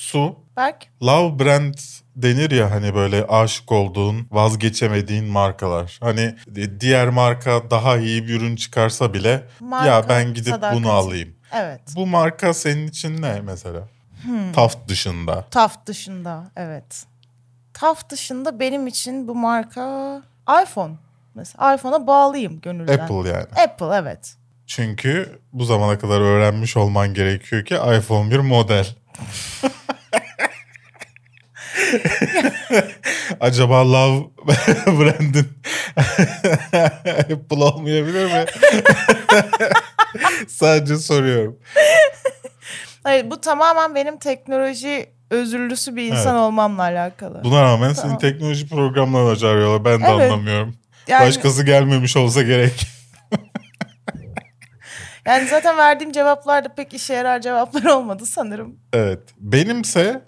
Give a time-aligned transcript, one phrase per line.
[0.00, 0.36] Su.
[0.56, 0.86] Berk?
[1.02, 1.74] Love brand
[2.16, 5.98] denir ya hani böyle aşık olduğun, vazgeçemediğin markalar.
[6.02, 6.36] Hani
[6.80, 10.76] diğer marka daha iyi bir ürün çıkarsa bile Marka, ya ben gidip sadakat.
[10.76, 11.34] bunu alayım.
[11.52, 11.80] Evet.
[11.96, 13.88] Bu marka senin için ne mesela?
[14.22, 14.52] Hmm.
[14.52, 15.44] Taft dışında.
[15.50, 17.04] Taft dışında evet.
[17.74, 20.22] Taft dışında benim için bu marka
[20.62, 20.94] iPhone.
[21.34, 22.98] Mesela iPhone'a bağlıyım gönülden.
[22.98, 23.46] Apple yani.
[23.64, 24.36] Apple evet.
[24.66, 28.86] Çünkü bu zamana kadar öğrenmiş olman gerekiyor ki iPhone bir model.
[33.40, 34.26] Acaba Love
[34.86, 35.48] brandin
[37.18, 38.44] Apple olmayabilir mi?
[40.48, 41.56] Sadece soruyorum.
[43.04, 46.42] Hayır bu tamamen benim teknoloji özürlüsü bir insan Evet.
[46.42, 47.44] olmamla alakalı.
[47.44, 48.10] Buna rağmen Tamam.
[48.10, 49.84] seni teknoloji programlarına çağırıyorlar.
[49.84, 50.32] Ben de Evet.
[50.32, 50.74] anlamıyorum.
[51.08, 52.86] yani, Başkası gelmemiş olsa gerek.
[55.30, 58.76] Yani zaten verdiğim cevaplar da pek işe yarar cevaplar olmadı sanırım.
[58.92, 59.20] Evet.
[59.40, 60.22] Benimse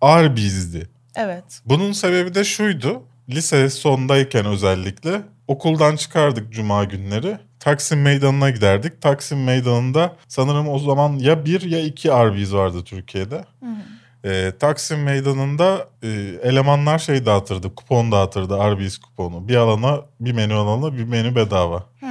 [0.00, 0.88] Arby's'di.
[1.16, 1.60] Evet.
[1.64, 3.02] Bunun sebebi de şuydu.
[3.28, 7.38] Lise sondayken özellikle okuldan çıkardık cuma günleri.
[7.60, 9.02] Taksim Meydanı'na giderdik.
[9.02, 13.36] Taksim Meydanı'nda sanırım o zaman ya bir ya iki Arby's vardı Türkiye'de.
[13.36, 13.98] Hı hı.
[14.24, 16.08] Ee, Taksim Meydanı'nda e,
[16.42, 19.48] elemanlar şey dağıtırdı, kupon dağıtırdı Arby's kuponu.
[19.48, 21.84] Bir alana, bir menü alana bir menü bedava.
[22.00, 22.06] Hı.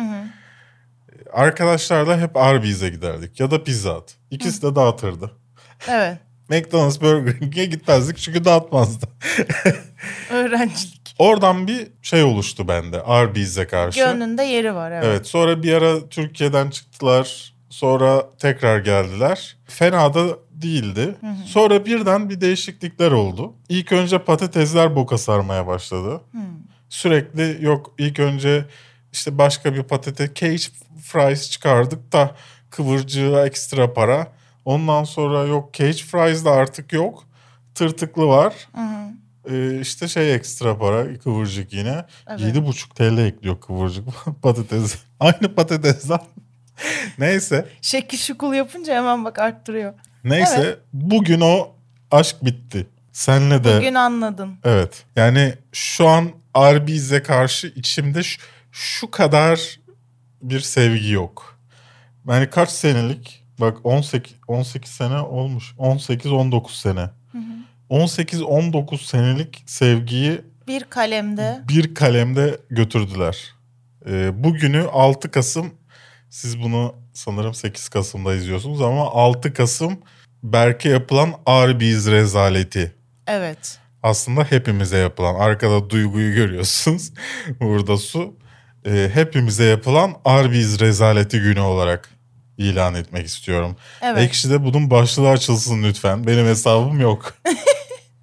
[1.38, 4.12] Arkadaşlarla hep Arby's'e giderdik ya da Pizza Hut.
[4.32, 5.32] İkisi de dağıtırdı.
[5.90, 6.18] Evet.
[6.50, 9.06] McDonald's Burger King'e gitmezdik çünkü dağıtmazdı.
[10.32, 11.16] Öğrencilik.
[11.20, 14.00] Oradan bir şey oluştu bende Arby's'e karşı.
[14.00, 15.06] Gönlünde yeri var evet.
[15.06, 17.54] Evet sonra bir ara Türkiye'den çıktılar.
[17.70, 19.58] Sonra tekrar geldiler.
[19.66, 21.16] Fena da değildi.
[21.22, 21.48] hı.
[21.48, 23.54] Sonra birden bir değişiklikler oldu.
[23.70, 26.22] İlk önce patatesler boka sarmaya başladı.
[26.32, 26.38] Hı.
[26.90, 28.66] Sürekli yok ilk önce
[29.18, 30.64] işte başka bir patates cage
[31.04, 32.36] fries çıkardık da
[32.70, 34.28] kıvırcığa ekstra para.
[34.66, 37.24] Ondan sonra yok cage fries de artık yok.
[37.76, 38.54] Tırtıklı var.
[38.76, 39.08] Hı hı.
[39.56, 42.06] Ee, işte şey ekstra para kıvırcık yine.
[42.28, 42.42] Evet.
[42.42, 44.08] 7,5 TL ekliyor kıvırcık
[44.42, 44.96] patates.
[45.20, 46.20] Aynı patatesden.
[47.18, 47.66] Neyse.
[47.82, 49.94] Şekil şukul yapınca hemen bak arttırıyor.
[50.24, 50.78] Neyse Evet.
[50.94, 51.72] bugün o
[52.12, 52.88] aşk bitti.
[53.12, 53.78] Senle de.
[53.78, 54.56] Bugün anladın.
[54.64, 55.04] Evet.
[55.16, 58.42] Yani şu an Arby's'e karşı içimde şu,
[58.78, 59.80] şu kadar
[60.42, 61.60] bir sevgi yok.
[62.28, 65.74] Yani kaç senelik bak 18 18 sene olmuş.
[65.78, 67.00] 18 19 sene.
[67.32, 67.42] Hı hı.
[67.90, 73.54] 18 19 senelik sevgiyi Bir kalemde bir kalemde götürdüler.
[74.10, 75.74] Ee, bugünü 6 Kasım
[76.30, 80.00] siz bunu sanırım 8 Kasım'da izliyorsunuz ama 6 Kasım
[80.44, 82.96] Berke yapılan Arby's rezaleti.
[83.28, 83.80] evet.
[84.04, 87.12] Aslında hepimize yapılan arkada duyguyu görüyorsunuz.
[87.60, 88.34] Burada su.
[88.88, 92.10] Ee, hepimize yapılan Arby's rezaleti günü olarak
[92.58, 93.76] ilan etmek istiyorum.
[94.02, 94.22] Evet.
[94.22, 96.28] Ekşi'de bunun başlığı açılsın lütfen.
[96.28, 97.34] Benim hesabım yok.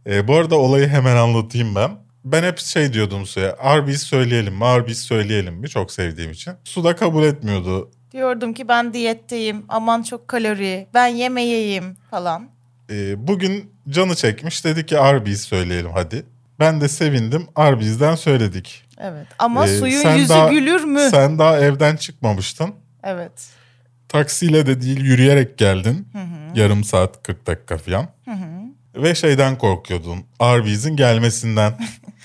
[0.07, 1.91] Ee, bu arada olayı hemen anlatayım ben.
[2.25, 3.57] Ben hep şey diyordum Su'ya.
[3.59, 4.65] Arby's söyleyelim mi?
[4.65, 5.69] Arby's söyleyelim mi?
[5.69, 6.53] Çok sevdiğim için.
[6.65, 7.91] Su da kabul etmiyordu.
[8.13, 9.65] Diyordum ki ben diyetteyim.
[9.69, 10.87] Aman çok kalori.
[10.95, 12.49] Ben yemeyeyim falan.
[12.91, 14.65] Ee, bugün canı çekmiş.
[14.65, 16.27] Dedi ki Arby's söyleyelim hadi.
[16.65, 17.47] Ben de sevindim.
[17.57, 18.85] Arby's'den söyledik.
[19.01, 19.27] Evet.
[19.39, 21.01] Ama Ee, suyun yüzü daha- gülür mü?
[21.11, 22.75] Sen daha evden çıkmamıştın.
[23.05, 23.33] Evet.
[24.09, 26.09] Taksiyle de değil yürüyerek geldin.
[26.13, 26.59] Hı hı.
[26.61, 28.09] Yarım saat 40 dakika falan.
[28.25, 29.03] Hı hı.
[29.03, 30.25] Ve şeyden korkuyordun.
[30.39, 31.73] Arby's'in gelmesinden.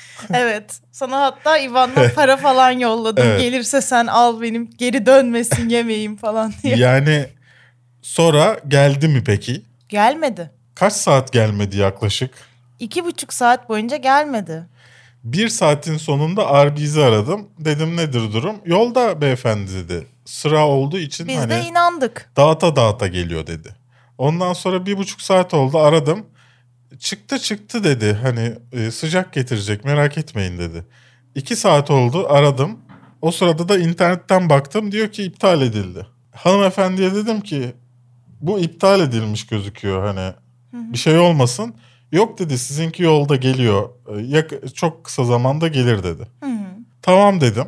[0.34, 0.80] Evet.
[0.92, 3.26] Sana hatta İvan'dan para falan yolladım.
[3.28, 3.42] Evet.
[3.42, 6.76] Gelirse sen al benim geri dönmesin yemeyeyim falan diye.
[6.78, 7.26] yani
[8.02, 9.62] sonra geldi mi peki?
[9.90, 10.52] Gelmedi.
[10.76, 12.32] Kaç saat gelmedi yaklaşık?
[12.80, 14.66] İki buçuk saat boyunca gelmedi.
[15.24, 17.48] Bir saatin sonunda Arby's'i aradım.
[17.60, 18.56] Dedim nedir durum?
[18.66, 20.08] Yolda beyefendi dedi.
[20.26, 22.32] Sıra olduğu için Biz hani de inandık.
[22.38, 23.76] dağıta dağıta geliyor dedi.
[24.18, 26.26] Ondan sonra bir buçuk saat oldu aradım.
[27.00, 28.14] Çıktı çıktı dedi.
[28.22, 30.86] Hani e, sıcak getirecek merak etmeyin dedi.
[31.36, 32.80] İki saat oldu aradım.
[33.22, 36.06] O sırada da internetten baktım diyor ki iptal edildi.
[36.36, 37.74] Hanımefendiye dedim ki
[38.42, 40.34] bu iptal edilmiş gözüküyor hani
[40.74, 41.76] bir şey olmasın.
[42.12, 43.90] Yok dedi sizinki yolda geliyor.
[44.18, 46.28] E, yak- çok kısa zamanda gelir dedi.
[46.44, 46.60] Hı hı.
[47.02, 47.66] Tamam dedim.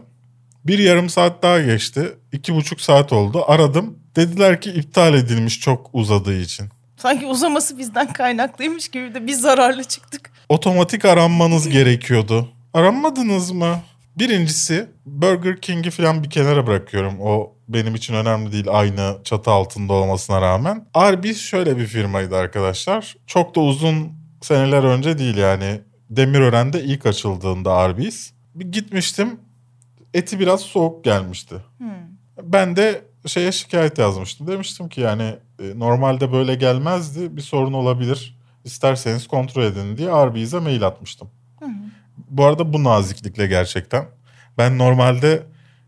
[0.66, 2.12] Bir yarım saat daha geçti.
[2.32, 3.44] İki buçuk saat oldu.
[3.48, 3.98] Aradım.
[4.16, 6.66] Dediler ki iptal edilmiş çok uzadığı için.
[6.98, 10.32] Sanki uzaması bizden kaynaklıymış gibi de biz zararlı çıktık.
[10.50, 12.50] Otomatik aranmanız gerekiyordu.
[12.74, 13.80] Aranmadınız mı?
[14.18, 17.14] Birincisi Burger King'i falan bir kenara bırakıyorum.
[17.22, 20.86] O benim için önemli değil aynı çatı altında olmasına rağmen.
[20.94, 23.16] Arby's şöyle bir firmaydı arkadaşlar.
[23.28, 25.82] Çok da uzun seneler önce değil yani.
[26.10, 28.32] Demirören'de ilk açıldığında Arby's.
[28.56, 29.40] Bir gitmiştim.
[30.14, 31.56] Eti biraz soğuk gelmişti.
[31.56, 31.86] Hı.
[32.44, 34.48] Ben de şeye şikayet yazmıştım.
[34.48, 37.38] Demiştim ki yani e, normalde böyle gelmezdi.
[37.38, 38.38] Bir sorun olabilir.
[38.66, 41.30] İsterseniz kontrol edin diye Arby's'e mail atmıştım.
[42.30, 44.06] Bu arada bu naziklikle gerçekten.
[44.58, 45.44] Ben normalde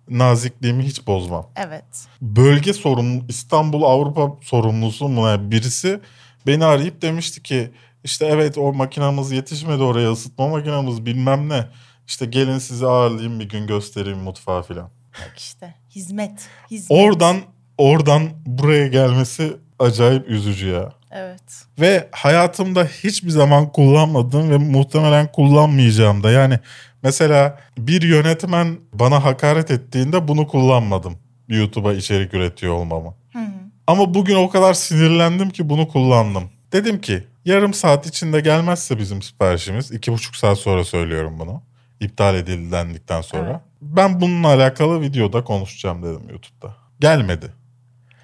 [0.09, 1.49] nazikliğimi hiç bozmam.
[1.55, 2.07] Evet.
[2.21, 5.99] Bölge sorumlu İstanbul Avrupa sorumlusu mu birisi
[6.47, 7.71] beni arayıp demişti ki
[8.03, 11.65] işte evet o makinamız yetişmedi oraya ısıtma makinamız bilmem ne.
[12.07, 14.89] İşte gelin sizi ağırlayayım bir gün göstereyim mutfağı filan.
[15.13, 16.47] Bak işte hizmet.
[16.71, 16.99] hizmet.
[16.99, 17.37] Oradan
[17.77, 20.93] oradan buraya gelmesi acayip üzücü ya.
[21.11, 21.65] Evet.
[21.79, 26.31] Ve hayatımda hiçbir zaman kullanmadığım ve muhtemelen kullanmayacağım da.
[26.31, 26.59] Yani
[27.03, 31.17] mesela bir yönetmen bana hakaret ettiğinde bunu kullanmadım.
[31.47, 33.13] YouTube'a içerik üretiyor olmamı.
[33.33, 33.51] Hı hı.
[33.87, 36.49] Ama bugün o kadar sinirlendim ki bunu kullandım.
[36.71, 41.61] Dedim ki yarım saat içinde gelmezse bizim siparişimiz, iki buçuk saat sonra söylüyorum bunu.
[41.99, 43.49] İptal edildendikten sonra.
[43.49, 43.59] Evet.
[43.81, 46.75] Ben bununla alakalı videoda konuşacağım dedim YouTube'da.
[46.99, 47.53] Gelmedi.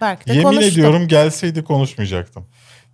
[0.02, 0.72] Belki de Yemin konuştum.
[0.72, 2.46] ediyorum gelseydi konuşmayacaktım.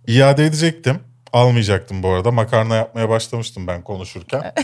[0.06, 1.00] İade edecektim.
[1.32, 2.30] Almayacaktım bu arada.
[2.30, 4.54] Makarna yapmaya başlamıştım ben konuşurken.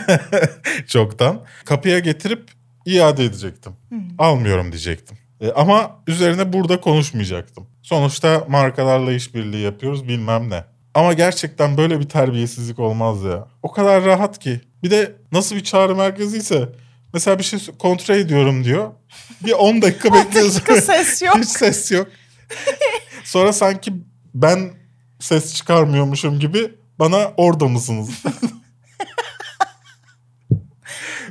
[0.86, 1.40] Çoktan.
[1.64, 2.50] Kapıya getirip
[2.86, 3.72] iade edecektim.
[4.18, 5.18] Almıyorum diyecektim.
[5.40, 7.66] E, ama üzerine burada konuşmayacaktım.
[7.82, 10.64] Sonuçta markalarla işbirliği yapıyoruz bilmem ne.
[10.96, 13.48] Ama gerçekten böyle bir terbiyesizlik olmaz ya.
[13.62, 14.60] O kadar rahat ki.
[14.82, 16.68] Bir de nasıl bir çağrı merkeziyse
[17.14, 18.90] mesela bir şey kontrol ediyorum diyor.
[19.44, 20.54] Bir 10 dakika bekliyorsun.
[20.54, 21.36] dakika ses yok.
[21.38, 22.08] Hiç ses yok.
[23.24, 23.92] Sonra sanki
[24.34, 24.70] ben
[25.20, 28.10] ses çıkarmıyormuşum gibi bana orada mısınız?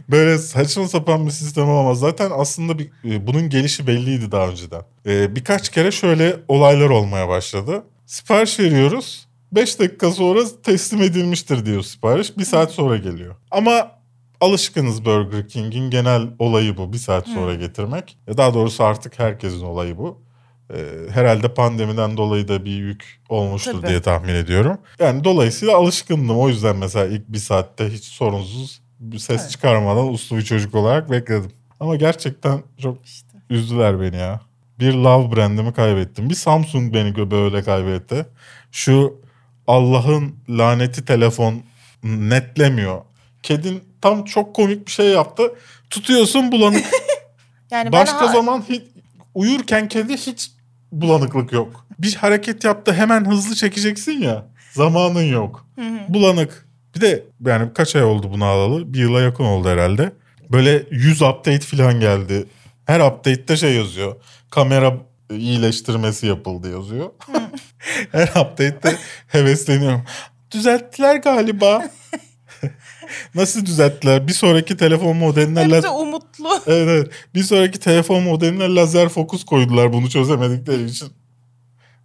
[0.10, 2.00] Böyle saçma sapan bir sistem olamaz.
[2.00, 4.82] Zaten aslında bir, e, bunun gelişi belliydi daha önceden.
[5.06, 7.84] E, birkaç kere şöyle olaylar olmaya başladı.
[8.06, 9.28] Sipariş veriyoruz.
[9.52, 12.38] 5 dakika sonra teslim edilmiştir diyor sipariş.
[12.38, 13.36] Bir saat sonra geliyor.
[13.52, 13.92] Ama
[14.42, 16.94] alışkınız Burger King'in genel olayı bu.
[16.94, 18.18] Bir saat sonra getirmek.
[18.28, 20.22] E, Daha doğrusu artık herkesin olayı bu.
[20.74, 20.78] E,
[21.10, 23.88] herhalde pandemiden dolayı da bir yük olmuştur Tabii.
[23.88, 24.78] diye tahmin ediyorum.
[25.00, 26.40] Yani dolayısıyla alışkındım.
[26.40, 29.52] O yüzden mesela ilk bir saatte hiç sorunsuz bir ses Evet.
[29.52, 31.52] çıkarmadan uslu bir çocuk olarak bekledim.
[31.80, 33.28] Ama gerçekten çok İşte.
[33.50, 34.42] üzdüler beni ya.
[34.80, 36.30] Bir love brandimi kaybettim.
[36.30, 38.26] Bir Samsung beni böyle kaybetti.
[38.72, 39.25] Şu
[39.68, 41.62] Allah'ın laneti telefon
[42.04, 43.02] netlemiyor.
[43.44, 45.44] Kedin tam çok komik bir şey yaptı.
[45.90, 46.86] Tutuyorsun bulanık.
[47.72, 48.82] Yani Başka ben zaman hiç,
[49.34, 50.52] uyurken kedi hiç
[50.92, 51.86] bulanıklık yok.
[52.00, 54.46] Bir hareket yaptı hemen hızlı çekeceksin ya.
[54.72, 55.66] Zamanın yok.
[55.76, 56.00] Hı hı.
[56.10, 56.68] Bulanık.
[56.96, 58.94] Bir de yani kaç ay oldu bunu alalı?
[58.94, 60.12] Bir yıla yakın oldu herhalde.
[60.52, 62.46] Böyle 100 update falan geldi.
[62.86, 64.16] Her update'te şey yazıyor.
[64.50, 64.98] Kamera
[65.30, 67.10] iyileştirmesi yapıldı yazıyor.
[68.12, 68.96] Her update'te
[69.28, 70.04] hevesleniyorum.
[70.52, 71.84] Düzelttiler galiba.
[73.36, 74.28] Nasıl düzelttiler?
[74.28, 76.50] Bir sonraki telefon modeline Hep de umutlu.
[76.68, 77.08] Evet, evet.
[77.36, 81.14] Bir sonraki telefon modeline lazer fokus koydular bunu çözemedikleri için.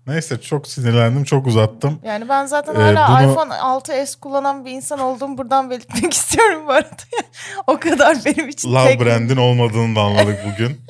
[0.07, 2.01] Neyse çok sinirlendim, çok uzattım.
[2.05, 6.63] Yani ben zaten Ee, hala bunu- iPhone 6s kullanan bir insan olduğumu buradan belirtmek istiyorum
[6.67, 6.89] bu arada.
[7.67, 10.81] o kadar benim için Love tek- brand'in olmadığını da anladık bugün.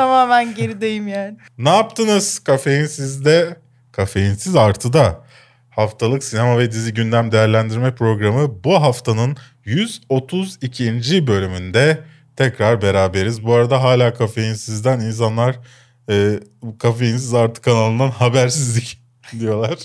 [0.00, 1.36] Tamamen gerideyim yani.
[1.58, 3.56] ne yaptınız kafeinsizde?
[3.92, 5.24] Kafeinsiz artıda.
[5.70, 11.26] Haftalık sinema ve dizi gündem değerlendirme programı bu haftanın 132.
[11.26, 11.98] bölümünde
[12.36, 13.44] tekrar beraberiz.
[13.44, 15.56] Bu arada hala kafeinsizden insanlar
[16.10, 16.40] e,
[16.78, 19.00] kafeinsiz artı kanalından habersizlik
[19.40, 19.78] diyorlar.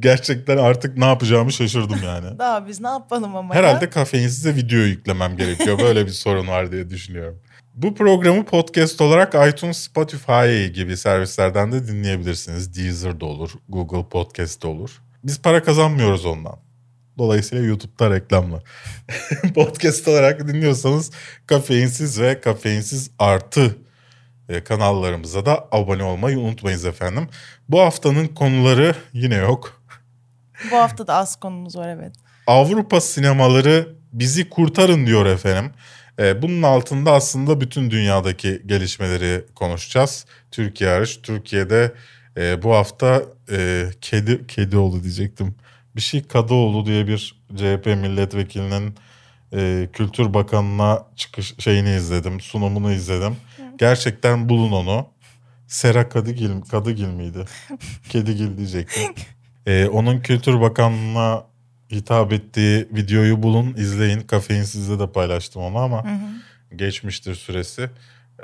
[0.00, 2.38] Gerçekten artık ne yapacağımı şaşırdım yani.
[2.38, 3.60] Daha biz ne yapalım ama ya?
[3.60, 5.78] Herhalde kafeinsize video yüklemem gerekiyor.
[5.78, 7.38] Böyle bir sorun var diye düşünüyorum.
[7.82, 12.76] Bu programı podcast olarak iTunes, Spotify gibi servislerden de dinleyebilirsiniz.
[12.76, 15.02] Deezer'da olur, Google Podcast'te olur.
[15.24, 16.56] Biz para kazanmıyoruz ondan.
[17.18, 18.62] Dolayısıyla YouTube'da reklamlı.
[19.54, 21.10] podcast olarak dinliyorsanız
[21.46, 23.76] kafeinsiz ve kafeinsiz artı
[24.48, 27.28] e, kanallarımıza da abone olmayı unutmayınız efendim.
[27.68, 29.82] Bu haftanın konuları yine yok.
[30.72, 32.14] Bu hafta da az konumuz var evet.
[32.46, 35.72] Avrupa sinemaları bizi kurtarın diyor efendim.
[36.18, 40.26] Ee, bunun altında aslında bütün dünyadaki gelişmeleri konuşacağız.
[40.50, 41.20] Türkiye hariç.
[41.22, 41.92] Türkiye'de
[42.36, 45.54] e, bu hafta e, kedi kedi oldu diyecektim.
[45.96, 48.94] Bir şey Kadıoğlu diye bir CHP milletvekilinin
[49.52, 52.40] e, Kültür Bakanı'na çıkış şeyini izledim.
[52.40, 53.36] Sunumunu izledim.
[53.78, 55.06] Gerçekten bulun onu.
[55.66, 57.44] Sera Kadıgil, Kadıgil miydi?
[58.08, 59.02] Kedigil diyecektim.
[59.66, 61.44] Ee, onun Kültür Bakanlığı'na
[61.90, 64.20] hitap ettiği videoyu bulun, izleyin.
[64.20, 66.76] Kafeinsiz'de de paylaştım onu ama Hı hı.
[66.76, 67.90] geçmiştir süresi.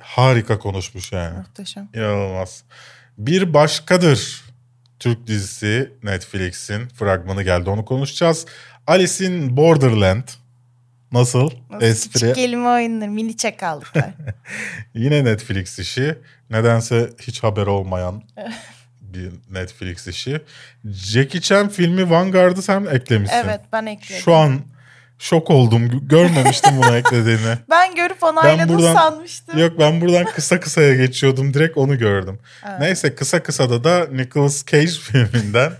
[0.03, 1.39] Harika konuşmuş yani.
[1.39, 1.89] Muhteşem.
[1.95, 2.63] İnanılmaz.
[3.19, 4.45] Bir başkadır
[4.99, 8.47] Türk dizisi Netflix'in fragmanı geldi onu konuşacağız.
[8.87, 10.23] Alice in Borderland.
[11.13, 11.51] Nasıl?
[11.71, 12.13] Nasıl Espri.
[12.13, 14.11] Küçük kelime oyunları, mini çakallıklar.
[14.95, 16.19] Yine Netflix işi.
[16.51, 18.23] Nedense hiç haber olmayan
[19.15, 20.41] bir Netflix işi.
[20.85, 23.37] Jackie Chan filmi Vanguard'ı sen eklemişsin.
[23.37, 24.23] Evet ben ekledim.
[24.23, 24.61] Şu an
[25.19, 26.09] şok oldum.
[26.09, 27.59] Görmemiştim bunu eklediğini.
[27.71, 29.59] Ben görüp onayladım buradan- sanmıştım.
[29.59, 31.55] Yok ben buradan kısa kısaya geçiyordum.
[31.55, 32.39] Direkt onu gördüm.
[32.69, 32.81] Evet.
[32.81, 35.73] Neyse kısa kısada da Nicolas Cage filminden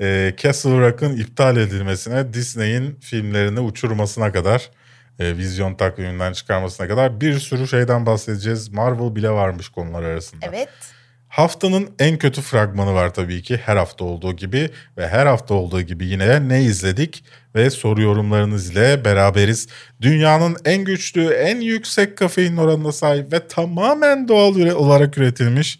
[0.00, 4.70] e, Castle Rock'ın iptal edilmesine, Disney'in filmlerini uçurmasına kadar,
[5.18, 8.68] e, vizyon takviminden çıkarmasına kadar bir sürü şeyden bahsedeceğiz.
[8.68, 10.46] Marvel bile varmış konular arasında.
[10.48, 10.68] Evet.
[11.32, 15.80] Haftanın en kötü fragmanı var tabii ki her hafta olduğu gibi ve her hafta olduğu
[15.80, 17.24] gibi yine ne izledik
[17.54, 19.68] ve soru yorumlarınız ile beraberiz.
[20.00, 25.78] Dünyanın en güçlü, en yüksek kafein oranına sahip ve tamamen doğal olarak üretilmiş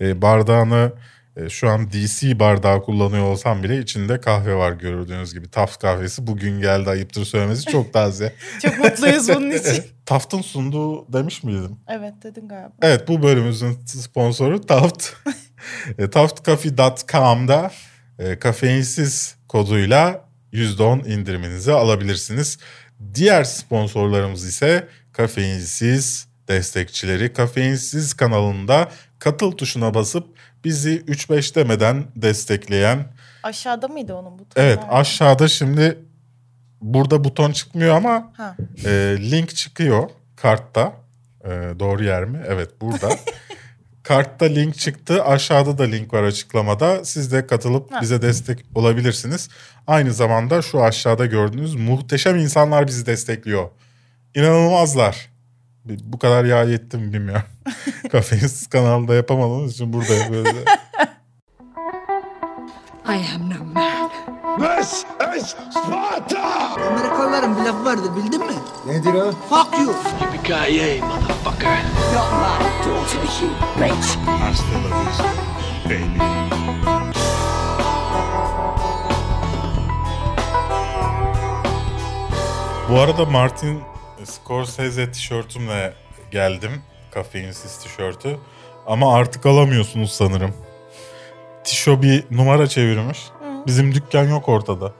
[0.00, 0.92] e, bardağını
[1.36, 5.50] e, şu an DC bardağı kullanıyor olsam bile içinde kahve var gördüğünüz gibi.
[5.50, 8.32] Taft kahvesi bugün geldi ayıptır söylemesi çok taze.
[8.62, 9.84] Çok mutluyuz bunun için.
[10.06, 11.76] Taft'ın sunduğu demiş miydim?
[11.88, 12.72] Evet dedin galiba.
[12.82, 15.08] Evet bu bölümümüzün sponsoru Taft.
[15.98, 17.70] E, Taftcafe.com'da
[18.18, 22.58] e, kafeinsiz koduyla %10 indiriminizi alabilirsiniz.
[23.14, 27.32] Diğer sponsorlarımız ise kafeinsiz destekçileri.
[27.32, 30.33] Kafeinsiz kanalında katıl tuşuna basıp
[30.64, 33.06] bizi 3-5 demeden destekleyen.
[33.42, 34.64] Aşağıda mıydı onun butonu?
[34.64, 35.98] Evet aşağıda şimdi
[36.80, 38.56] burada buton çıkmıyor ama Ha.
[38.84, 38.90] e,
[39.30, 40.92] link çıkıyor kartta.
[41.44, 42.42] E, doğru yer mi?
[42.48, 43.08] Evet burada.
[44.02, 45.24] Kartta link çıktı.
[45.24, 47.04] Aşağıda da link var açıklamada.
[47.04, 48.00] Siz de katılıp Ha.
[48.02, 49.48] bize destek olabilirsiniz.
[49.86, 53.68] Aynı zamanda şu aşağıda gördüğünüz muhteşem insanlar bizi destekliyor.
[54.34, 55.30] İnanılmazlar.
[55.84, 57.42] Bu kadar yağ yetti mi bilmiyorum.
[58.12, 60.52] Kafeinsiz kanalda yapamadığımız için burada yapıyoruz.
[63.06, 64.10] I am no man.
[64.58, 65.04] This
[65.36, 66.40] is Sparta!
[66.90, 68.52] Amerikalıların bir lafı vardır bildin mi?
[68.86, 69.32] Nedir o?
[69.32, 69.94] Fuck you.
[70.20, 71.78] Yippee-ki-yay, motherfucker!
[82.90, 83.82] Bu arada Martin
[84.24, 85.94] Scorsese tişörtümle
[86.30, 86.82] geldim.
[87.10, 88.38] Kafeinsiz tişörtü.
[88.86, 90.54] Ama artık alamıyorsunuz sanırım.
[91.64, 93.18] Tişo bir numara çevirmiş.
[93.66, 94.92] Bizim dükkan yok ortada.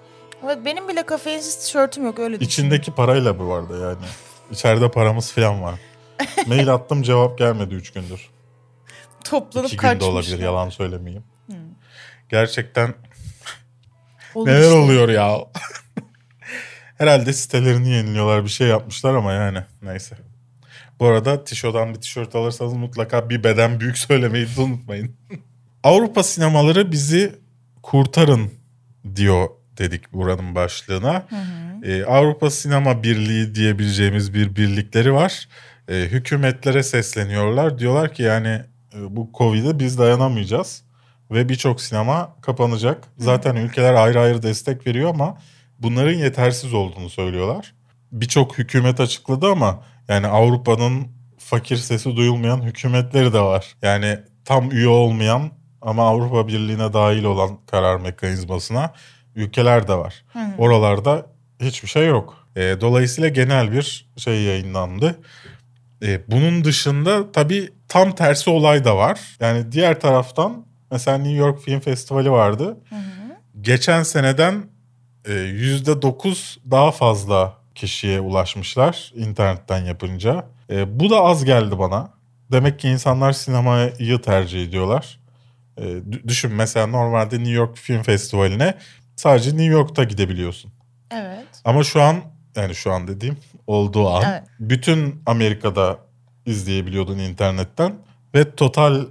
[0.44, 2.46] Evet benim bile kafeinsiz tişörtüm yok öyle düşün.
[2.48, 4.06] İçindeki parayla bu vardı yani.
[4.50, 5.74] İçeride paramız falan var.
[6.46, 8.30] Mail attım cevap gelmedi 3 gündür.
[9.24, 9.98] Toplanıp 2 kaçmış.
[10.00, 11.24] günde olabilir yalan söylemeyeyim.
[12.28, 12.94] Gerçekten
[14.34, 15.38] Olur neler oluyor ya.
[16.98, 20.16] Herhalde sitelerini yeniliyorlar bir şey yapmışlar ama yani neyse.
[21.00, 25.16] Bu arada Tişo'dan bir tişört alırsanız mutlaka bir beden büyük söylemeyi de unutmayın.
[25.82, 27.32] Avrupa sinemaları bizi
[27.82, 28.50] kurtarın
[29.16, 29.48] diyor
[29.78, 31.26] dedik buranın başlığına.
[31.84, 35.48] Ee, Avrupa Sinema Birliği diyebileceğimiz bir birlikleri var.
[35.88, 37.78] Ee, hükümetlere sesleniyorlar.
[37.78, 38.60] Diyorlar ki yani
[38.94, 40.82] e, bu Covid'e biz dayanamayacağız.
[41.30, 43.04] Ve birçok sinema kapanacak.
[43.18, 45.38] Zaten ülkeler ayrı ayrı destek veriyor ama
[45.78, 47.74] bunların yetersiz olduğunu söylüyorlar.
[48.12, 53.74] Birçok hükümet açıkladı ama yani Avrupa'nın fakir sesi duyulmayan hükümetleri de var.
[53.82, 55.50] Yani tam üye olmayan
[55.82, 58.92] ama Avrupa Birliği'ne dahil olan karar mekanizmasına
[59.34, 60.24] ülkeler de var.
[60.58, 61.26] Oralarda
[61.60, 62.46] hiçbir şey yok.
[62.56, 65.20] E, dolayısıyla genel bir şey yayınlandı.
[66.02, 69.20] E, bunun dışında tabii tam tersi olay da var.
[69.40, 72.76] Yani diğer taraftan mesela New York Film Festivali vardı.
[73.60, 74.73] Geçen seneden
[75.24, 80.46] %9 daha fazla kişiye ulaşmışlar internetten yapınca.
[80.70, 82.10] E, bu da az geldi bana.
[82.52, 85.18] Demek ki insanlar sinemayı tercih ediyorlar.
[85.76, 88.74] E, dü- düşün mesela normalde New York Film Festivali'ne
[89.16, 90.72] sadece New York'ta gidebiliyorsun.
[91.10, 91.46] Evet.
[91.64, 92.16] Ama şu an
[92.56, 94.42] yani şu an dediğim olduğu an Evet.
[94.60, 95.98] bütün Amerika'da
[96.46, 97.94] izleyebiliyordun internetten
[98.34, 99.06] ve total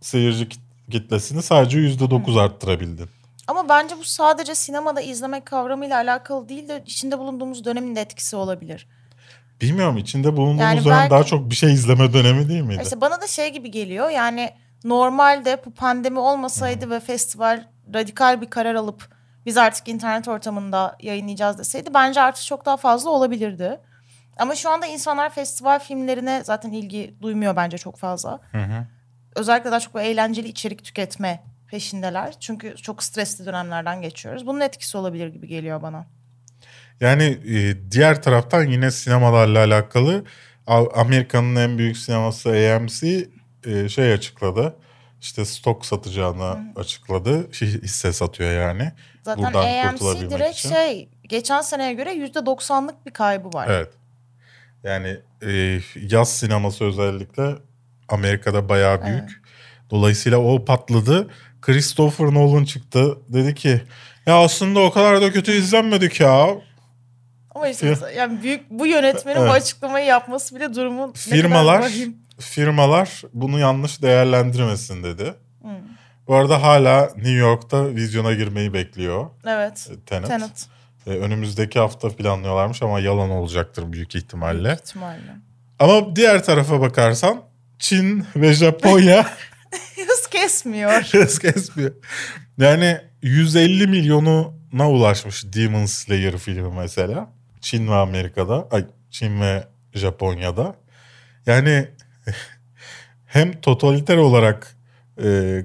[0.00, 3.08] seyirci kit- kitlesini sadece %9 arttırabildin.
[3.46, 8.36] Ama bence bu sadece sinemada izlemek kavramıyla alakalı değil de içinde bulunduğumuz dönemin de etkisi
[8.36, 8.88] olabilir.
[9.60, 12.82] Bilmiyorum içinde bulunduğumuz Yani dönem belki- daha çok bir şey izleme dönemi değil miydi?
[12.82, 14.50] İşte bana da şey gibi geliyor yani
[14.84, 19.08] normalde bu pandemi olmasaydı ve festival radikal bir karar alıp
[19.46, 23.80] biz artık internet ortamında yayınlayacağız deseydi bence artık çok daha fazla olabilirdi.
[24.38, 28.40] Ama şu anda insanlar festival filmlerine zaten ilgi duymuyor bence çok fazla.
[29.34, 31.42] Özellikle daha çok eğlenceli içerik tüketme
[31.76, 32.34] peşindeler.
[32.40, 34.46] Çünkü çok stresli dönemlerden geçiyoruz.
[34.46, 36.06] Bunun etkisi olabilir gibi geliyor bana.
[37.00, 40.24] Yani e, diğer taraftan yine sinemalarla alakalı
[40.94, 43.28] Amerika'nın en büyük sineması AMC
[43.66, 44.76] e, şey açıkladı.
[45.20, 47.48] İşte stok satacağını açıkladı.
[47.50, 48.92] Hi- Hisse satıyor yani.
[49.22, 50.68] Zaten Buradan AMC direkt için.
[50.70, 53.68] şey geçen seneye göre %90'lık bir kaybı var.
[53.70, 53.90] Evet.
[54.84, 55.80] Yani e,
[56.10, 57.54] yaz sineması özellikle
[58.08, 59.46] Amerika'da bayağı büyük.
[59.90, 61.28] Dolayısıyla o patladı.
[61.62, 63.18] Christopher Nolan çıktı.
[63.28, 63.82] Dedi ki
[64.26, 66.46] ya aslında o kadar da kötü izlenmedik ya.
[67.54, 69.48] Ama işte mesela yani büyük bu yönetmenin Evet.
[69.48, 71.92] bu açıklamayı yapması bile durumun ne Firmalar
[72.38, 75.34] firmalar bunu yanlış değerlendirmesin dedi.
[75.62, 75.68] Hı.
[76.28, 79.88] Bu arada hala New York'ta vizyona girmeyi bekliyor Evet.
[79.92, 80.28] e, Tenet.
[80.28, 80.66] Tenet.
[81.06, 84.64] E, önümüzdeki hafta planlıyorlarmış ama yalan olacaktır büyük ihtimalle.
[84.64, 85.36] Büyük ihtimalle.
[85.78, 87.42] Ama diğer tarafa bakarsan
[87.78, 89.26] Çin ve Japonya
[90.06, 90.90] Hız kesmiyor.
[91.12, 91.92] hız kesmiyor.
[92.58, 97.32] Yani 150 milyonuna ulaşmış Demon Slayer filmi mesela.
[97.60, 98.68] Çin ve Amerika'da.
[98.70, 100.76] Ay Çin ve Japonya'da.
[101.46, 101.88] Yani
[103.26, 104.76] hem totaliter olarak
[105.22, 105.62] e,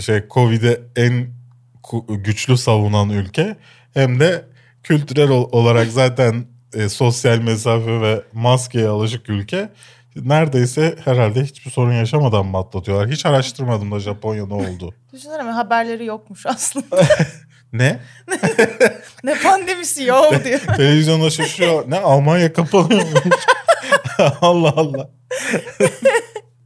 [0.00, 1.26] şey Covid'e en
[2.08, 3.56] güçlü savunan ülke
[3.94, 4.44] hem de
[4.82, 6.44] kültürel ol- olarak zaten
[6.74, 9.68] e, sosyal mesafe ve maskeye alışık ülke.
[10.16, 13.08] Neredeyse herhalde hiçbir sorun yaşamadan mı atlatıyorlar?
[13.10, 14.94] Hiç araştırmadım da Japonya ne oldu.
[15.12, 17.02] Düşünsene haberleri yokmuş aslında.
[17.72, 18.00] Ne?
[19.24, 20.60] ne pandemisi yok diyor.
[20.76, 21.90] Televizyonda şaşıyor.
[21.90, 23.20] Ne Almanya kapanıyormuş.
[24.40, 25.10] Allah Allah.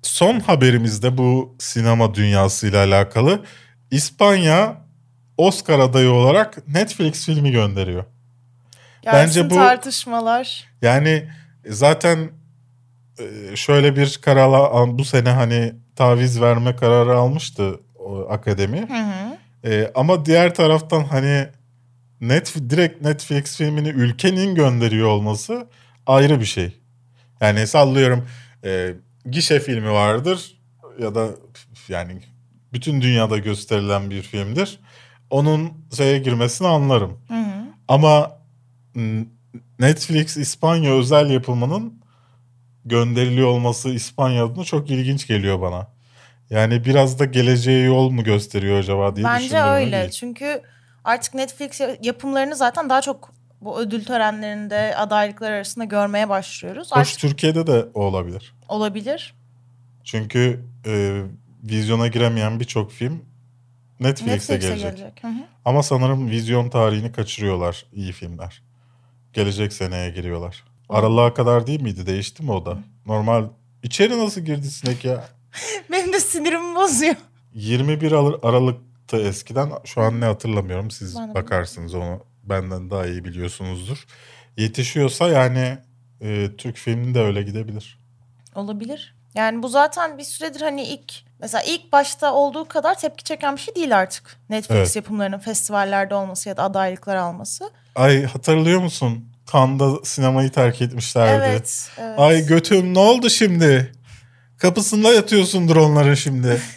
[0.02, 3.44] Son haberimizde bu sinema dünyasıyla alakalı.
[3.90, 4.76] İspanya
[5.36, 8.04] Oscar adayı olarak Netflix filmi gönderiyor.
[9.02, 10.64] Gelsin Bence bu- tartışmalar.
[10.82, 11.28] Yani
[11.68, 12.30] zaten
[13.54, 18.80] şöyle bir karar bu sene hani taviz verme kararı almıştı o akademi.
[18.80, 19.36] Hı hı.
[19.64, 21.46] Ee, ama diğer taraftan hani
[22.20, 25.66] net direkt Netflix filmini ülkenin gönderiyor olması
[26.06, 26.76] ayrı bir şey.
[27.40, 28.28] Yani sallıyorum
[28.64, 28.94] e,
[29.30, 30.58] gişe filmi vardır
[30.98, 31.28] ya da
[31.88, 32.20] yani
[32.72, 34.80] bütün dünyada gösterilen bir filmdir.
[35.30, 37.18] Onun şeye girmesini anlarım.
[37.28, 37.66] Hı hı.
[37.88, 38.40] Ama
[39.78, 42.05] Netflix İspanya özel yapımının
[42.86, 45.86] gönderiliyor olması İspanya adına çok ilginç geliyor bana.
[46.50, 50.00] Yani biraz da geleceğe yol mu gösteriyor acaba diye Bence öyle.
[50.00, 50.10] değil.
[50.10, 50.62] Çünkü
[51.04, 56.92] artık Netflix yapımlarını zaten daha çok bu ödül törenlerinde adaylıklar arasında görmeye başlıyoruz.
[56.92, 58.54] Hoş Artık Türkiye'de de o olabilir.
[58.68, 59.34] olabilir.
[60.04, 61.22] Çünkü e,
[61.64, 63.24] vizyona giremeyen birçok film
[64.00, 64.96] Netflix'e, Netflix'e gelecek.
[64.96, 65.24] gelecek.
[65.24, 65.46] Hı hı.
[65.64, 68.62] Ama sanırım vizyon tarihini kaçırıyorlar iyi filmler.
[69.32, 70.64] Gelecek seneye giriyorlar.
[70.88, 72.06] Aralığa kadar değil miydi?
[72.06, 72.78] Değişti mi o da?
[73.06, 73.44] Normal.
[73.82, 75.24] İçeri nasıl girdi sinek ya?
[75.90, 77.14] Benim de sinirimi bozuyor.
[77.54, 79.70] 21 Ar- Aralık'ta eskiden.
[79.84, 80.90] Şu an ne hatırlamıyorum.
[80.90, 82.20] Siz de bakarsınız onu.
[82.44, 84.06] Benden daha iyi biliyorsunuzdur.
[84.56, 85.78] Yetişiyorsa yani
[86.20, 87.98] e, Türk filmi de öyle gidebilir.
[88.54, 89.14] Olabilir.
[89.34, 93.60] Yani bu zaten bir süredir hani ilk mesela ilk başta olduğu kadar tepki çeken bir
[93.60, 94.36] şey değil artık.
[94.50, 94.96] Netflix Evet.
[94.96, 97.70] yapımlarının festivallerde olması ya da adaylıklar alması.
[97.94, 99.24] Ay hatırlıyor musun?
[99.46, 101.44] Kanda sinemayı terk etmişlerdi.
[101.48, 101.90] Evet.
[101.98, 102.18] evet.
[102.18, 103.92] Ay götüm ne oldu şimdi?
[104.58, 106.62] Kapısında yatıyorsundur onların şimdi.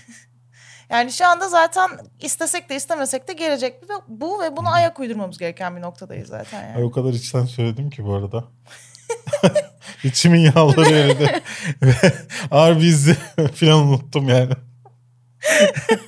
[0.90, 5.38] Yani şu anda zaten istesek de istemesek de gelecek ve, bu ve buna ayak uydurmamız
[5.38, 6.84] gereken bir noktadayız zaten Ay yani.
[6.84, 8.44] o kadar içten söyledim ki bu arada.
[10.04, 11.42] İçimin yağları eridi.
[12.52, 13.18] Ağır bizdi
[13.56, 14.54] falan unuttum yani.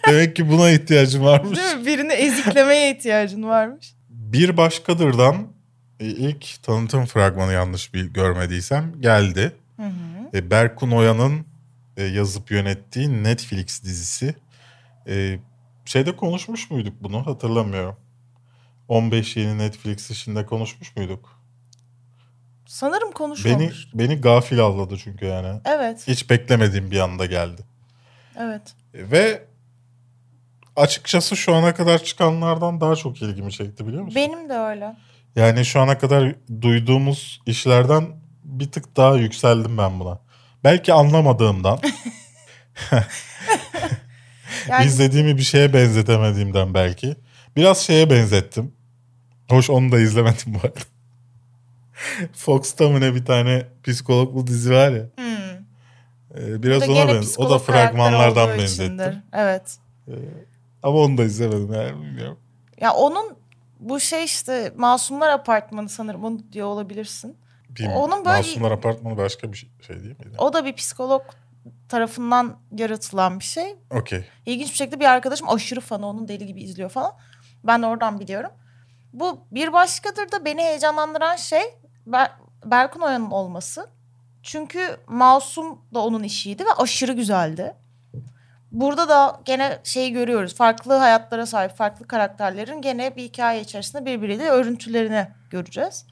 [0.08, 1.60] Demek ki buna ihtiyacım varmış.
[1.60, 1.86] Değil mi?
[1.86, 3.96] Birini eziklemeye ihtiyacın varmış.
[4.10, 5.48] Bir Başkadır'dan
[6.06, 9.56] ilk tanıtım fragmanı yanlış bir görmediysem geldi.
[9.78, 10.38] Hı hı.
[10.38, 11.46] E, Berkun Oya'nın
[11.98, 14.36] e, yazıp yönettiği Netflix dizisi.
[15.08, 15.40] E,
[15.86, 17.96] şeyde konuşmuş muyduk bunu hatırlamıyorum.
[18.88, 21.42] 15 yeni Netflix işinde konuşmuş muyduk?
[22.66, 23.88] Sanırım Beni konuşmamış.
[23.94, 25.62] beni gafil avladı çünkü yani.
[25.66, 26.08] Evet.
[26.08, 27.62] Hiç beklemediğim bir anda geldi.
[28.40, 28.62] Evet.
[28.94, 29.44] E, Ve
[30.76, 34.16] açıkçası şu ana kadar çıkanlardan daha çok ilgimi çekti biliyor musun?
[34.16, 34.96] Benim de öyle.
[35.36, 38.08] Yani şu ana kadar duyduğumuz işlerden
[38.44, 40.20] bir tık daha yükseldim ben buna.
[40.64, 41.80] Belki anlamadığımdan,
[44.70, 47.16] Yani izlediğimi bir şeye benzetemediğimden belki.
[47.56, 48.74] Biraz şeye benzettim.
[49.50, 50.80] Hoş onu da izlemedim bu arada.
[52.34, 55.10] Fox'ta mı ne bir tane psikologlu dizi var ya.
[55.18, 56.44] hmm.
[56.44, 57.46] e, Bu Biraz ona benzettim.
[57.46, 58.86] O da fragmanlardan benzettim.
[58.86, 59.18] içindir.
[59.34, 59.78] Evet.
[60.84, 62.38] Ama onu da izlemedim yani bilmiyorum.
[62.82, 63.41] Ya onun
[63.82, 67.38] bu şey işte Masumlar Apartmanı sanırım onu diyor olabilirsin.
[67.70, 68.02] Bilmiyorum.
[68.02, 70.36] Onun böyle- Masumlar Apartmanı başka bir şey, değil miydi?
[70.38, 71.22] O da bir psikolog
[71.90, 73.76] tarafından yaratılan bir şey.
[73.92, 74.26] Okey.
[74.46, 77.12] İlginç bir şekilde bir arkadaşım aşırı fanı onun deli gibi izliyor falan.
[77.64, 78.52] Ben de oradan biliyorum.
[79.14, 81.62] Bu bir başkadır da beni heyecanlandıran şey
[82.08, 82.32] Ber-
[82.66, 83.90] Berkun Oya'nın olması.
[84.44, 87.76] Çünkü Masum da onun işiydi ve aşırı güzeldi.
[88.72, 90.56] Burada da gene şeyi görüyoruz.
[90.56, 96.06] Farklı hayatlara sahip farklı karakterlerin gene bir hikaye içerisinde birbiriyle örüntülerini göreceğiz.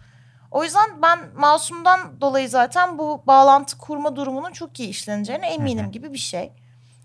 [0.51, 6.13] O yüzden ben Masum'dan dolayı zaten bu bağlantı kurma durumunun çok iyi işleneceğine eminim gibi
[6.13, 6.51] bir şey.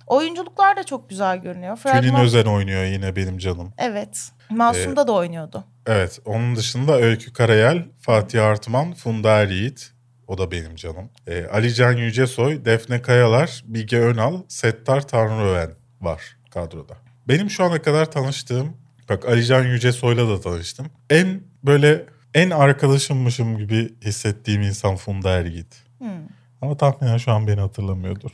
[0.06, 1.76] Oyunculuklar da çok güzel görünüyor.
[1.76, 3.72] Tülin Özen oynuyor yine benim canım.
[3.78, 4.30] Evet.
[4.50, 5.64] Masum'da da oynuyordu.
[5.86, 6.18] Evet.
[6.24, 9.93] Onun dışında Öykü Karayel, Fatih Artman, Funda Er Yiğit.
[10.28, 11.10] O da benim canım.
[11.26, 16.96] Ee, Ali Can Yücesoy, Defne Kayalar, Bilge Önal, Settar Tanrıöven var kadroda.
[17.28, 18.76] Benim şu ana kadar tanıştığım,
[19.08, 20.86] bak Ali Can Yücesoy'la da tanıştım.
[21.10, 25.82] En böyle en arkadaşımmışım gibi hissettiğim insan Funda Er Yiğit.
[25.98, 26.08] Hmm.
[26.62, 28.30] Ama tahminen şu an beni hatırlamıyordur.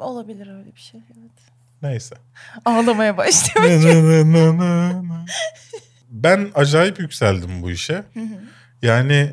[0.00, 1.00] Olabilir öyle bir şey.
[1.06, 1.30] Evet.
[1.82, 2.16] Neyse.
[2.64, 3.66] Ağlamaya başlıyor.
[6.10, 8.04] ben acayip yükseldim bu işe.
[8.82, 9.32] Yani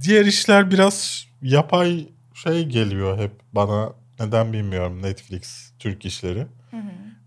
[0.00, 3.92] diğer işler biraz yapay şey geliyor hep bana.
[4.20, 6.46] Neden bilmiyorum Netflix Türk işleri.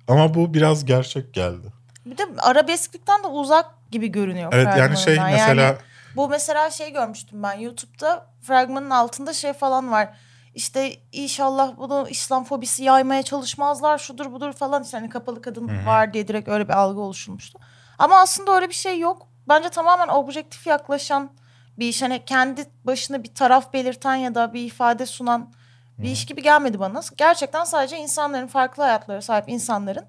[0.07, 1.67] Ama bu biraz gerçek geldi.
[2.05, 5.77] bir de arabesklikten de uzak gibi görünüyor Evet yani şey mesela Yani
[6.15, 10.09] bu mesela şey görmüştüm ben YouTube'da fragmanın altında şey falan var.
[10.55, 16.13] İşte inşallah bunu İslam fobisi yaymaya çalışmazlar şudur budur falan işte hani kapalı kadın var
[16.13, 17.59] diye direkt öyle bir algı oluşulmuştu.
[17.99, 19.27] Ama aslında öyle bir şey yok.
[19.47, 21.29] Bence tamamen objektif yaklaşan
[21.79, 22.01] bir iş.
[22.01, 25.53] Hani kendi başına bir taraf belirten ya da bir ifade sunan
[25.97, 27.01] bir iş gibi gelmedi bana.
[27.17, 30.05] Gerçekten sadece insanların farklı hayatlara sahip insanların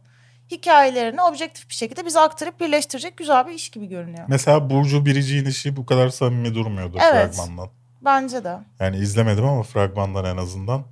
[0.50, 4.24] hikayelerini objektif bir şekilde bize aktarıp birleştirecek güzel bir iş gibi görünüyor.
[4.28, 7.34] mesela Burcu Biricik'in işi bu kadar samimi durmuyordu Evet.
[7.36, 7.68] fragmandan.
[8.04, 8.58] Bence de.
[8.80, 10.84] Yani izlemedim ama fragmandan en azından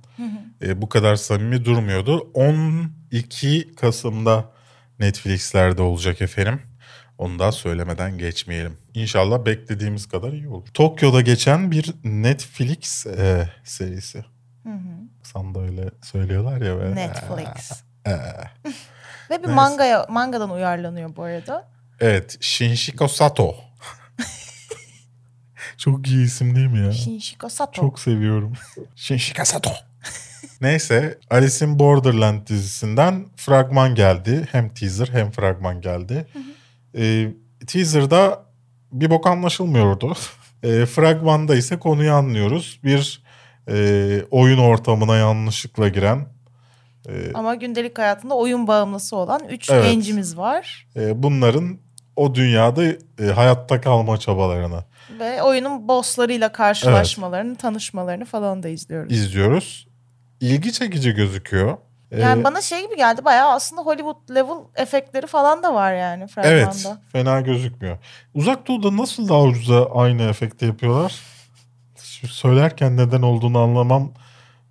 [0.61, 2.31] e, bu kadar samimi durmuyordu.
[2.33, 4.45] 12 Kasım'da
[4.99, 6.61] Netflix'lerde olacak efendim.
[7.17, 8.77] Onu da söylemeden geçmeyelim.
[9.03, 10.67] İnşallah beklediğimiz kadar iyi olur.
[10.73, 14.25] Tokyo'da geçen bir Netflix e, serisi.
[15.23, 16.77] Sana da öyle söylüyorlar ya.
[16.77, 16.95] Böyle.
[16.95, 17.71] Netflix.
[18.05, 18.11] Ee,
[19.29, 19.53] Ve bir Neyse.
[19.53, 21.67] mangaya mangadan uyarlanıyor bu arada.
[21.99, 22.37] evet.
[22.41, 23.55] Shinshiko Sato.
[25.77, 26.91] Çok iyi isim değil mi ya?
[26.91, 27.71] Shinshiko Sato.
[27.81, 28.53] Çok seviyorum.
[28.95, 29.71] Shinshika Sato.
[30.61, 34.47] Neyse Alice in Borderland dizisinden fragman geldi.
[34.51, 36.27] Hem teaser hem fragman geldi.
[36.97, 37.27] Ee,
[37.67, 38.43] teaser'da
[38.91, 40.13] bir bok anlaşılmıyordu.
[40.63, 42.79] Ee, fragmanda ise konuyu anlıyoruz.
[42.83, 43.23] Bir
[43.71, 46.25] e, oyun ortamına yanlışlıkla giren
[47.09, 49.83] e, Ama gündelik hayatında oyun bağımlısı olan üç Evet.
[49.85, 50.87] gencimiz var.
[50.95, 51.77] e, bunların
[52.15, 54.83] o dünyada e, hayatta kalma çabalarını
[55.19, 59.11] Ve oyunun bosslarıyla karşılaşmalarını, tanışmalarını falan da izliyoruz.
[59.13, 59.87] izliyoruz.
[60.41, 61.77] İlgi çekici gözüküyor.
[62.11, 66.27] Yani Ee, bana şey gibi geldi bayağı aslında Hollywood level efektleri falan da var yani
[66.27, 66.55] fragmanda.
[66.55, 66.87] Evet.
[67.11, 67.97] Fena gözükmüyor.
[68.33, 71.15] Uzak Doğu'da nasıl daha ucuza aynı efekti yapıyorlar?
[72.03, 74.11] Şu söylerken neden olduğunu anlamam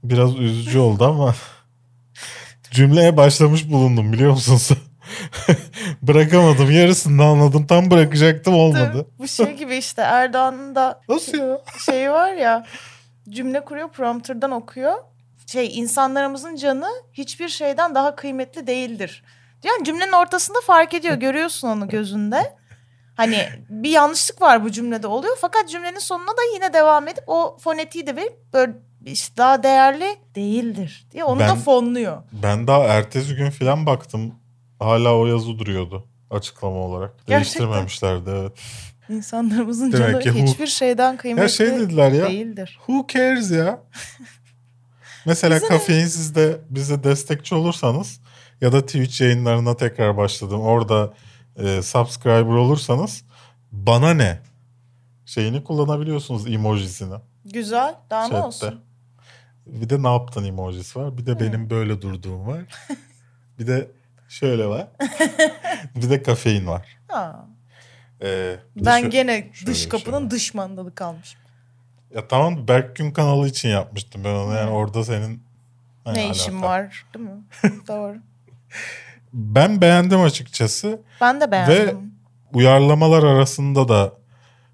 [0.05, 1.35] biraz üzücü oldu ama
[2.71, 4.77] cümleye başlamış bulundum biliyor musun?
[6.03, 6.71] Bırakamadım.
[6.71, 7.67] Yarısını anladım.
[7.67, 9.07] Tam bırakacaktım olmadı.
[9.19, 11.61] Bu şey gibi işte Erdoğan'ın da Nasıl ya?
[11.87, 12.67] şeyi var ya
[13.31, 14.95] cümle kuruyor prompterdan okuyor.
[15.49, 19.23] Şey insanlarımızın canı hiçbir şeyden daha kıymetli değildir.
[19.65, 22.57] Yani cümlenin ortasında fark ediyor görüyorsun onu gözünde.
[23.15, 27.57] Hani bir yanlışlık var bu cümlede oluyor fakat cümlenin sonuna da yine devam edip o
[27.61, 28.73] fonetiği de verip böyle
[29.07, 32.23] işte daha değerli değildir diye onu da Ben- fonluyor.
[32.33, 34.35] Ben daha ertesi gün filan baktım.
[34.79, 37.11] Hala o yazı duruyordu açıklama olarak.
[37.27, 37.37] Gerçekten.
[37.63, 38.53] Değiştirmemişlerdi evet.
[39.09, 42.29] İnsanlarımızın Demek canı hiçbir şeyden kıymetli Ya şey dediler ya.
[42.29, 42.79] değildir.
[42.87, 43.81] Who cares ya?
[45.29, 45.69] Mesela Bize ne?
[45.69, 48.21] kafeinsizde bize destekçi olursanız
[48.61, 50.61] ya da Twitch yayınlarına tekrar başladım.
[50.61, 51.15] Orada
[51.57, 53.25] e, subscriber olursanız
[53.73, 54.41] bana ne?
[55.27, 57.15] Şeyini kullanabiliyorsunuz emojisini.
[57.45, 58.81] Güzel daha ne olsun.
[59.67, 61.19] Bir de ne yaptın emojisi var.
[61.19, 62.61] Bir de benim böyle durduğum var.
[63.59, 63.91] bir de
[64.29, 64.89] şöyle var.
[65.97, 66.99] bir de kafein var.
[67.09, 67.49] Ha.
[68.21, 71.41] Ee, de Ben şu- gene dış kapının şey dış mandalı kalmışım.
[72.15, 74.55] Ya tamam Berk Gün kanalı için yapmıştım ben onu.
[74.55, 75.43] Yani orada senin
[76.07, 76.69] ne işim alaka.
[76.69, 77.43] var değil mi?
[77.89, 78.17] Doğru.
[79.33, 81.01] Ben beğendim açıkçası.
[81.21, 82.15] Ben de beğendim.
[82.53, 84.13] Uyarlamalar arasında da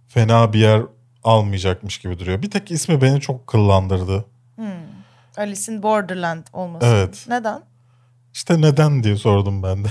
[0.08, 0.82] fena bir yer
[1.24, 2.42] almayacakmış gibi duruyor.
[2.42, 4.24] Bir tek ismi beni çok kıllandırdı.
[4.56, 4.66] Hmm.
[5.36, 6.86] Alice in Borderland olması.
[6.86, 7.24] Evet.
[7.28, 7.62] Neden?
[8.32, 9.88] İşte neden diye sordum ben de.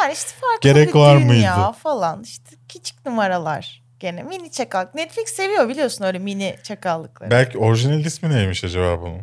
[0.00, 1.72] Yani işte farklı Gerek bir var dünya mıydı?
[1.78, 2.22] falan.
[2.22, 3.82] İşte küçük numaralar.
[4.00, 4.86] Gene mini çakal.
[4.94, 7.30] Netflix seviyor biliyorsun öyle mini çakallıkları.
[7.30, 9.20] Belki orijinal ismi neymiş acaba bunun?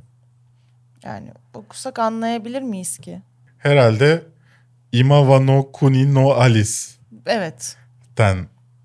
[1.04, 3.22] Yani okusak anlayabilir miyiz ki?
[3.58, 4.24] Herhalde
[4.92, 7.78] Imawa no Kuni no Alice'ten Evet.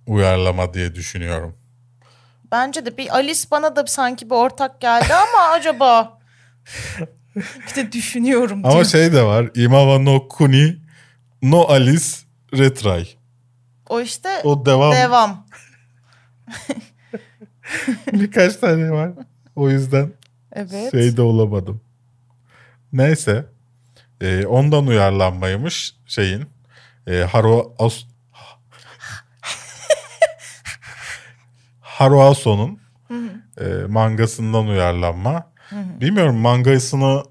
[0.06, 1.56] uyarlama diye düşünüyorum.
[2.52, 6.18] Bence de bir Alice bana da sanki bir ortak geldi ama acaba
[7.36, 8.84] bir de düşünüyorum Ama diyor.
[8.84, 9.50] şey de var.
[9.54, 10.76] Imawa no Kuni
[11.42, 12.06] no Alice
[12.58, 13.04] Retry.
[13.88, 14.92] O işte O devam.
[14.92, 15.46] devam.
[18.12, 19.10] Birkaç tane var.
[19.56, 20.12] O yüzden
[20.52, 20.90] Evet.
[20.90, 21.80] şey de olamadım.
[22.92, 23.44] Neyse.
[24.20, 26.44] E, ondan uyarlanmaymış şeyin.
[27.06, 28.04] E, Haro As
[31.80, 32.78] Haruaso'nun
[33.60, 35.52] e, mangasından uyarlanma.
[35.72, 37.22] Bilmiyorum mangasını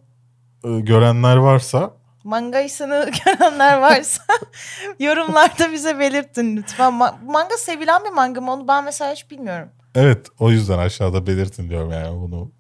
[0.64, 4.24] e, görenler varsa Mangayısını görenler varsa
[5.00, 6.92] yorumlarda bize belirtin lütfen.
[6.94, 9.70] Ma- manga sevilen bir manga mı onu ben mesela hiç bilmiyorum.
[9.96, 12.52] evet o yüzden aşağıda belirtin diyorum yani bunu.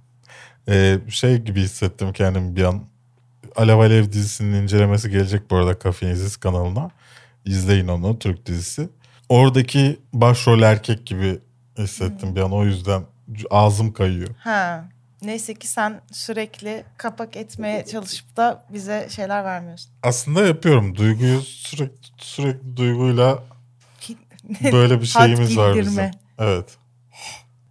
[0.70, 2.84] E, şey gibi hissettim kendimi bir an.
[3.56, 6.90] Alev Alev dizisinin incelemesi gelecek bu arada Kafeinsiz kanalına.
[7.46, 8.90] İzleyin onu Türk dizisi.
[9.30, 11.40] Oradaki başrol erkek gibi
[11.78, 13.04] hissettim bir an o yüzden
[13.50, 14.30] ağzım kayıyor.
[14.40, 14.86] Ha.
[15.22, 19.92] Neyse ki sen sürekli kapak etmeye çalışıp da bize şeyler vermiyorsun.
[20.04, 20.96] Aslında yapıyorum.
[20.96, 23.44] Duyguyu sürekli sürekli duyguyla
[24.72, 26.12] böyle bir şeyimiz var bizim.
[26.40, 26.78] Evet.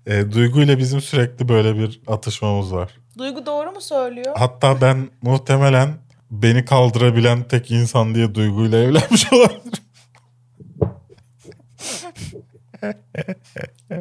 [0.07, 2.91] E, duyguyla bizim sürekli böyle bir atışmamız var.
[3.19, 4.35] Duygu doğru mu söylüyor?
[4.39, 5.95] Hatta ben muhtemelen
[6.31, 9.85] beni kaldırabilen tek insan diye duyguyla evlenmiş olabilirim.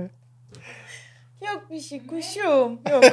[1.53, 2.79] Yok bir şey kuşum.
[2.91, 3.03] Yok.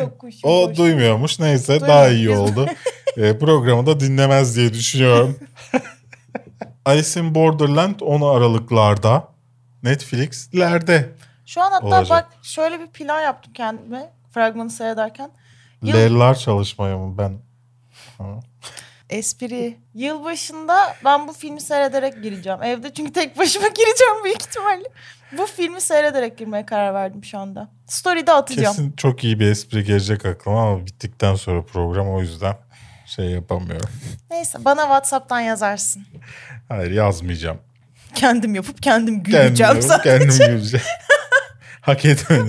[0.00, 0.50] Yok kuşum.
[0.50, 0.76] O boş.
[0.78, 1.38] duymuyormuş.
[1.40, 1.88] Neyse Duymuyor.
[1.88, 2.66] daha iyi oldu.
[3.16, 5.38] e, programı da dinlemez diye düşünüyorum.
[6.84, 9.28] Alice in Borderland 10 Aralıklarda
[9.82, 11.10] Netflix'lerde.
[11.46, 12.10] Şu an hatta Olacak.
[12.10, 15.30] bak şöyle bir plan yaptım kendime fragmanı seyrederken.
[15.82, 17.38] Yıl- Lerler çalışmaya mı ben?
[19.10, 19.78] Espri.
[19.94, 22.62] Yılbaşında ben bu filmi seyrederek gireceğim.
[22.62, 24.88] Evde çünkü tek başıma gireceğim büyük ihtimalle.
[25.32, 27.68] Bu filmi seyrederek girmeye karar verdim şu anda.
[27.86, 28.76] Story'de atacağım.
[28.76, 32.56] Kesin çok iyi bir espri gelecek aklıma ama bittikten sonra program o yüzden
[33.06, 33.90] şey yapamıyorum.
[34.30, 36.06] Neyse bana WhatsApp'tan yazarsın.
[36.68, 37.58] Hayır yazmayacağım.
[38.14, 40.18] Kendim yapıp kendim Kendim, güleceğim yapıp sadece.
[40.18, 40.86] kendim güleceğim.
[41.80, 42.48] Hak etmedim.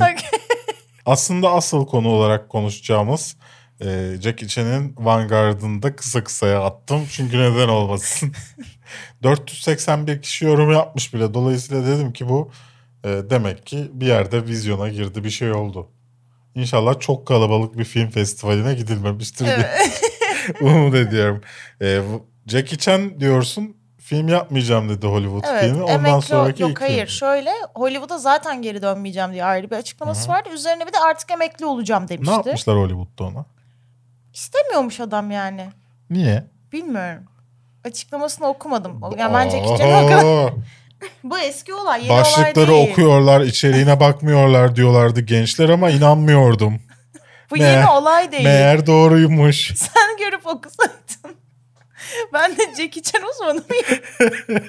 [1.05, 3.35] Aslında asıl konu olarak konuşacağımız
[3.81, 7.07] e, Jackie Chan'in Vanguard'ında kısa kısaya attım.
[7.11, 8.33] Çünkü neden olmasın.
[9.23, 11.33] 481 kişi yorum yapmış bile.
[11.33, 12.51] Dolayısıyla dedim ki bu
[13.03, 15.87] e, demek ki bir yerde vizyona girdi bir şey oldu.
[16.55, 19.69] İnşallah çok kalabalık bir film festivaline gidilmemiştir diye
[20.61, 21.41] umut ediyorum.
[21.81, 22.01] E,
[22.47, 25.83] Jackie Chan diyorsun film yapmayacağım dedi Hollywood Evet, filmi.
[25.83, 26.97] Ondan emekli sonraki yok hayır.
[26.97, 27.07] film.
[27.07, 30.49] Şöyle Hollywood'a zaten geri dönmeyeceğim diye ayrı bir açıklaması vardı.
[30.53, 32.33] Üzerine bir de artık emekli olacağım Ne demişti.
[32.35, 33.45] yapmışlar Hollywood'da ona?
[34.33, 35.69] İstemiyormuş adam yani.
[36.09, 36.43] Niye?
[36.71, 37.23] Bilmiyorum.
[37.85, 38.99] Açıklamasını okumadım.
[39.17, 40.49] Yani bence Jackie o kadar- Oo.
[41.23, 42.91] Bu eski olay, yeni olay Başlıkları değil.
[42.91, 46.79] okuyorlar, içeriğine bakmıyorlar diyorlardı gençler ama inanmıyordum.
[47.51, 48.43] Bu Meğer- yeni olay değil.
[48.43, 49.73] Meğer doğruymuş.
[49.75, 51.37] Sen görüp okusaydın.
[52.33, 54.03] ben de Jackie Chan uzmanı mıyım?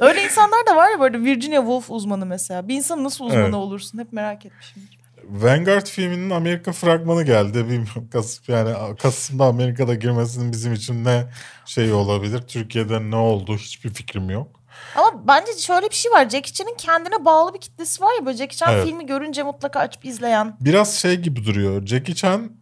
[0.00, 2.68] Öyle insanlar da var ya böyle Virginia Woolf uzmanı mesela.
[2.68, 3.54] Bir insan nasıl uzmanı Evet.
[3.54, 4.98] olursun hep merak etmişimdir.
[5.30, 7.64] Vanguard filminin Amerika fragmanı geldi.
[7.64, 11.24] Bilmiyorum Kasım yani Kasım'da Amerika'da girmesinin bizim için ne
[11.66, 12.42] şey olabilir.
[12.42, 14.48] Türkiye'de ne oldu hiçbir fikrim yok.
[14.96, 16.28] Ama bence şöyle bir şey var.
[16.28, 18.26] Jackie Chan'in kendine bağlı bir kitlesi var ya.
[18.26, 18.84] Böyle Jackie Chan Evet.
[18.84, 20.56] filmi görünce mutlaka açıp izleyen.
[20.60, 21.86] Biraz şey gibi duruyor.
[21.86, 22.52] Jackie Chan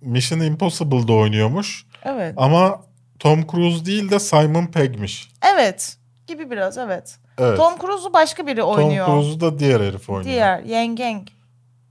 [0.00, 1.86] Mission Impossible'da oynuyormuş.
[2.02, 2.34] Evet.
[2.36, 2.80] Ama
[3.18, 5.28] Tom Cruise değil de Simon Pegg'miş.
[5.54, 5.96] Evet.
[6.26, 7.18] Gibi biraz evet.
[7.38, 7.56] Evet.
[7.56, 9.06] Tom Cruise'u başka biri Tom oynuyor.
[9.06, 10.34] Cruise'u da diğer herif oynuyor.
[10.34, 11.28] Diğer Yang Gang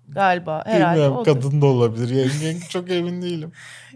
[0.08, 0.92] galiba herhalde.
[0.92, 1.34] Bilmiyorum odur.
[1.34, 2.10] kadın da olabilir.
[2.10, 3.52] Yengen çok emin değilim.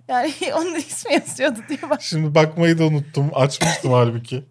[0.08, 2.02] Yani onun ismi yazıyordu diye bak.
[2.02, 3.32] Şimdi bakmayı da unuttum.
[3.34, 4.44] Açmıştım halbuki.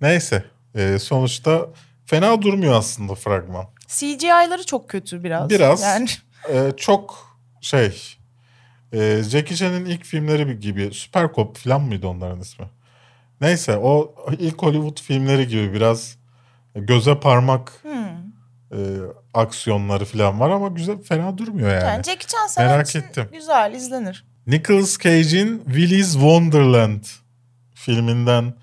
[0.00, 0.44] Neyse.
[0.74, 1.68] Ee, sonuçta
[2.06, 3.66] fena durmuyor aslında fragman.
[3.88, 5.50] CGI'ları çok kötü biraz.
[5.50, 5.82] Biraz.
[5.82, 6.08] Yani
[6.48, 8.16] Ee, çok şey.
[8.92, 10.90] E, Jackie Chan'ın ilk filmleri gibi.
[10.94, 12.66] Süper Cop falan mıydı onların ismi?
[13.40, 16.16] Neyse o ilk Hollywood filmleri gibi biraz
[16.74, 17.92] göze parmak hmm.
[18.72, 18.78] e,
[19.34, 21.84] aksiyonları falan var ama güzel fena durmuyor yani.
[21.84, 23.28] Yani Jackie Chan Merak için ettim.
[23.32, 24.24] güzel izlenir.
[24.46, 27.04] Nicolas Cage'in Willy's Wonderland
[27.74, 28.54] filminden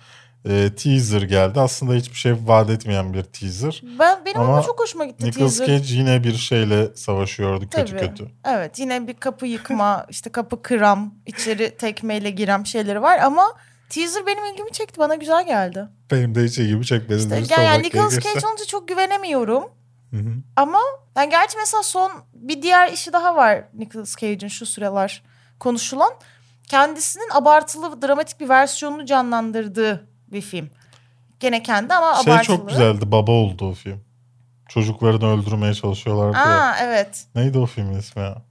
[0.49, 1.59] e, teaser geldi.
[1.59, 3.81] Aslında hiçbir şey vaat etmeyen bir teaser.
[3.99, 5.77] Ben benim ama, Ama çok hoşuma gitti Nicolas teaser.
[5.77, 8.07] Cage yine bir şeyle savaşıyordu kötü Tabii.
[8.07, 8.27] kötü.
[8.45, 13.53] Evet yine bir kapı yıkma, işte kapı kıram, içeri tekmeyle giren şeyleri var ama
[13.89, 14.99] teaser benim ilgimi çekti.
[14.99, 15.87] Bana güzel geldi.
[16.11, 17.21] Benim de hiç ilgimi çekmedi.
[17.21, 18.19] İşte, yani, yani Nicolas.
[18.19, 19.63] Cage olunca çok güvenemiyorum.
[20.11, 20.33] Hı hı.
[20.55, 20.79] Ama
[21.17, 25.23] yani gerçi mesela son bir diğer işi daha var Nicolas Cage'in şu sıralar
[25.59, 26.11] konuşulan.
[26.67, 30.69] Kendisinin abartılı dramatik bir versiyonunu canlandırdığı bir film.
[31.39, 32.57] Gene kendi ama Şey abartılı.
[32.57, 33.11] çok güzeldi.
[33.11, 34.03] Baba oldu o film.
[34.69, 36.37] Çocuklarını öldürmeye çalışıyorlardı.
[36.37, 36.43] ya.
[36.61, 37.25] Aa evet.
[37.35, 38.41] Neydi o filmin ismi ya?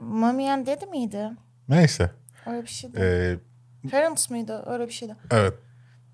[0.00, 1.30] Mommy and Daddy miydi?
[1.68, 2.10] Neyse.
[2.46, 3.00] Öyle bir şeydi.
[3.00, 4.62] Ee, Parents mıydı?
[4.66, 5.16] Öyle bir şeydi.
[5.30, 5.54] evet.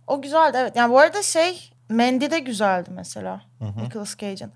[0.06, 0.76] O güzeldi evet.
[0.76, 3.42] Yani bu arada şey Mandy de güzeldi mesela.
[3.58, 3.84] Hı hı.
[3.84, 4.52] Nicolas Cage'in.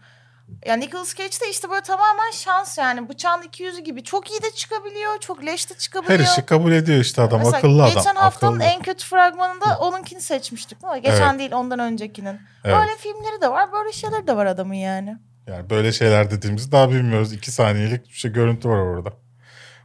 [0.67, 3.09] Yani Nicolas Cage de işte böyle tamamen şans yani.
[3.09, 4.05] Bıçağın iki yüzü gibi.
[4.05, 5.21] Çok iyi de çıkabiliyor.
[5.21, 6.19] Çok leş de çıkabiliyor.
[6.19, 7.39] Her işi kabul ediyor işte adam.
[7.39, 7.95] Mesela akıllı adam.
[7.95, 8.65] Geçen haftanın akıllı.
[8.69, 11.39] en kötü fragmanında onunkini seçmiştik ama geçen Evet.
[11.39, 12.41] değil ondan öncekinin.
[12.65, 12.77] Evet.
[12.77, 15.19] Böyle filmleri de var, böyle şeyleri de var adamın yani.
[15.47, 17.33] Yani böyle şeyler dediğimizi daha bilmiyoruz.
[17.33, 19.13] İki saniyelik bir şey görüntü var orada.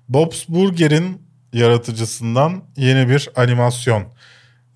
[0.10, 4.04] Bob's Burger'in yaratıcısından yeni bir animasyon.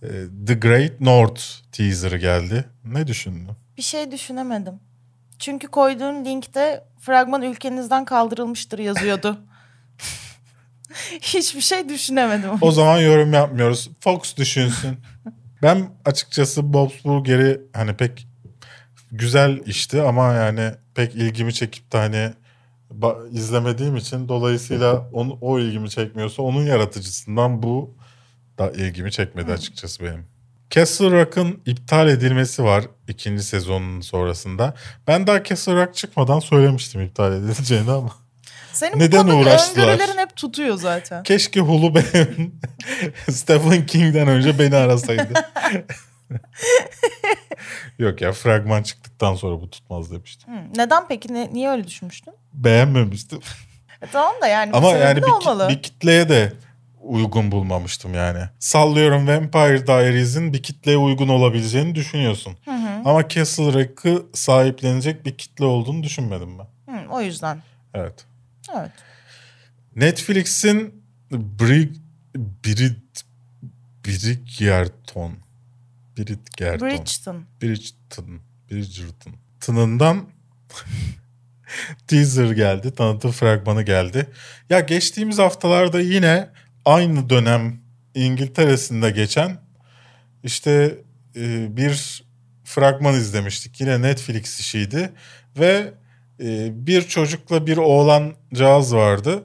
[0.02, 0.08] E,
[0.48, 2.66] The Great North teaserı geldi.
[2.86, 3.56] Ne düşündün?
[3.78, 4.74] Bir şey düşünemedim.
[5.40, 9.40] Çünkü koyduğun linkte fragman ülkenizden kaldırılmıştır yazıyordu.
[11.22, 12.50] Hiçbir şey düşünemedim.
[12.62, 13.90] O zaman yorum yapmıyoruz.
[14.00, 14.98] Fox düşünsün.
[15.62, 18.28] ben açıkçası Bob's Burger'i hani pek
[19.12, 22.34] güzel işti ama yani pek ilgimi çekip de hani
[23.32, 27.96] izlemediğim için dolayısıyla onu, o ilgimi çekmiyorsa onun yaratıcısından bu
[28.58, 30.26] da ilgimi çekmedi açıkçası benim.
[30.70, 34.74] Castle Rock'ın iptal edilmesi var ikinci sezonun sonrasında.
[35.08, 38.10] Ben daha Castle Rock çıkmadan söylemiştim iptal edileceğini ama.
[38.74, 39.88] Senin Neden bu uğraştılar?
[39.88, 41.24] öngörülerin hep tutuyor zaten.
[41.24, 42.60] Keşke Hulu benim
[43.32, 45.34] Stephen King'den önce beni arasaydı.
[48.00, 50.54] Yok ya fragman çıktıktan sonra bu tutmaz demiştim.
[50.54, 51.34] Hı, Neden peki?
[51.34, 52.34] Ne- niye öyle düşünmüştün?
[52.54, 53.40] Beğenmemiştim.
[54.02, 55.70] E tamam da yani Ama yani bir, olmalı.
[55.70, 56.54] bir kitleye de
[57.06, 58.40] uygun bulmamıştım yani.
[58.60, 62.58] Sallıyorum Vampire Diaries'in bir kitleye uygun olabileceğini düşünüyorsun.
[62.66, 63.02] Hı hı.
[63.06, 66.94] Ama Castle Rock'ı sahiplenecek bir kitle olduğunu düşünmedim ben.
[66.94, 67.64] Hı, o yüzden.
[67.94, 68.26] Evet.
[68.76, 68.92] Evet.
[69.96, 71.96] Netflix'in Brig...
[72.36, 72.96] Brid...
[74.06, 75.32] Bridgerton.
[76.18, 76.88] Bridgerton.
[76.90, 77.46] Bridgeton.
[77.62, 78.40] Bridgerton.
[78.72, 79.34] Bridgerton.
[79.60, 80.26] Tınından
[82.08, 82.96] teaser geldi.
[82.96, 84.30] Tanıtım fragmanı geldi.
[84.70, 86.50] Ya geçtiğimiz haftalarda yine
[86.86, 87.80] aynı dönem
[88.16, 89.58] İngiltere'sinde geçen
[90.44, 90.96] işte
[91.36, 92.24] e, bir
[92.64, 93.82] fragman izlemiştik.
[93.82, 95.10] Yine Netflix işiydi
[95.60, 95.94] ve
[96.44, 99.44] e, bir çocukla bir oğlancağız vardı.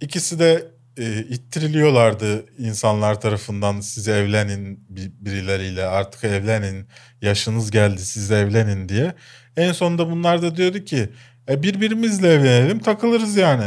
[0.00, 0.66] İkisi de
[0.98, 6.86] e, ittiriliyorlardı insanlar tarafından size evlenin bir- birileriyle artık evlenin
[7.22, 9.14] yaşınız geldi siz evlenin diye.
[9.56, 11.08] En sonunda bunlar da diyordu ki
[11.48, 13.64] e, birbirimizle evlenelim takılırız yani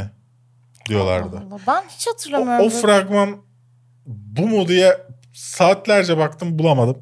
[0.90, 1.38] diyorlardı.
[1.38, 1.60] Allah Allah.
[1.68, 2.66] Ben hiç O, hatırlamıyorum.
[2.66, 2.82] o böyle.
[2.82, 3.38] fragman
[4.06, 4.98] bu mu diye
[5.34, 6.98] saatlerce baktım bulamadım.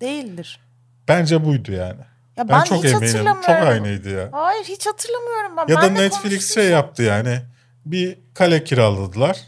[0.00, 0.60] Değildir.
[1.08, 2.00] Bence buydu yani.
[2.36, 3.02] Ya Ben, ben, çok hiç eminim.
[3.06, 3.42] hatırlamıyorum.
[3.42, 4.28] Çok aynıydı ya.
[4.32, 5.72] Hayır hiç hatırlamıyorum ben.
[5.74, 7.38] Ya da Ben de Netflix şey yaptı yani.
[7.86, 9.38] Bir kale kiraladılar.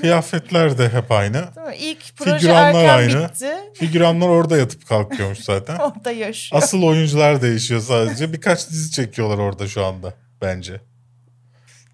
[0.00, 1.44] Kıyafetler de hep aynı.
[1.78, 3.28] İlk proje Figüranlar erken aynı.
[3.28, 3.52] bitti.
[3.74, 5.76] Figüranlar orada yatıp kalkıyormuş zaten.
[5.78, 6.62] Orada yaşıyor.
[6.62, 8.32] Asıl oyuncular değişiyor sadece.
[8.32, 10.80] Birkaç dizi çekiyorlar orada şu anda bence.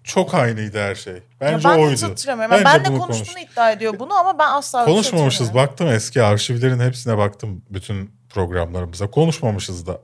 [0.09, 1.23] Çok aynıydı her şey.
[1.41, 2.01] Bence ya ben oydu.
[2.01, 2.55] hatırlamıyorum.
[2.55, 5.53] Bence ben de bunu konuştuğunu konuş- iddia ediyor bunu ama ben asla Konuşmamışız.
[5.53, 9.11] Baktım eski arşivlerin hepsine baktım bütün programlarımıza.
[9.11, 10.01] Konuşmamışız da.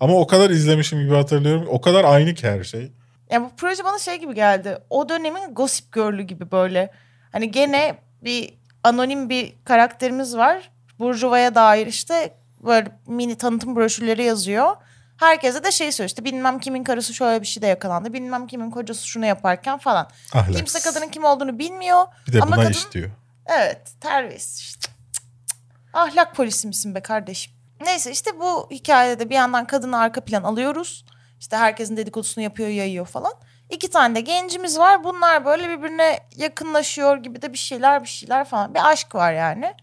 [0.00, 1.66] Ama o kadar izlemişim gibi hatırlıyorum.
[1.68, 2.92] O kadar aynı ki her şey.
[3.30, 4.78] Ya bu proje bana şey gibi geldi.
[4.90, 6.90] O dönemin Gossip Girl'ü gibi böyle.
[7.32, 10.70] Hani gene bir anonim bir karakterimiz var.
[10.98, 14.76] Burjuva'ya dair işte böyle mini tanıtım broşürleri yazıyor.
[15.16, 18.12] Herkese de şey söylüyor işte bilmem kimin karısı şöyle bir şeyde yakalandı.
[18.12, 20.08] Bilmem kimin kocası şunu yaparken falan.
[20.32, 20.56] Ahlaksız.
[20.56, 22.06] Kimse kadının kim olduğunu bilmiyor.
[22.26, 23.10] Bir de ama buna kadın- iş diyor.
[23.46, 24.80] Evet terbiyesiz işte.
[24.80, 25.64] Cık, cık, cık.
[25.92, 27.52] Ahlak polisi misin be kardeşim?
[27.80, 31.04] Neyse işte bu hikayede bir yandan kadını arka plan alıyoruz.
[31.40, 33.32] İşte herkesin dedikodusunu yapıyor yayıyor falan.
[33.70, 35.04] İki tane de gencimiz var.
[35.04, 38.74] Bunlar böyle birbirine yakınlaşıyor gibi de bir şeyler bir şeyler falan.
[38.74, 39.74] Bir aşk var yani.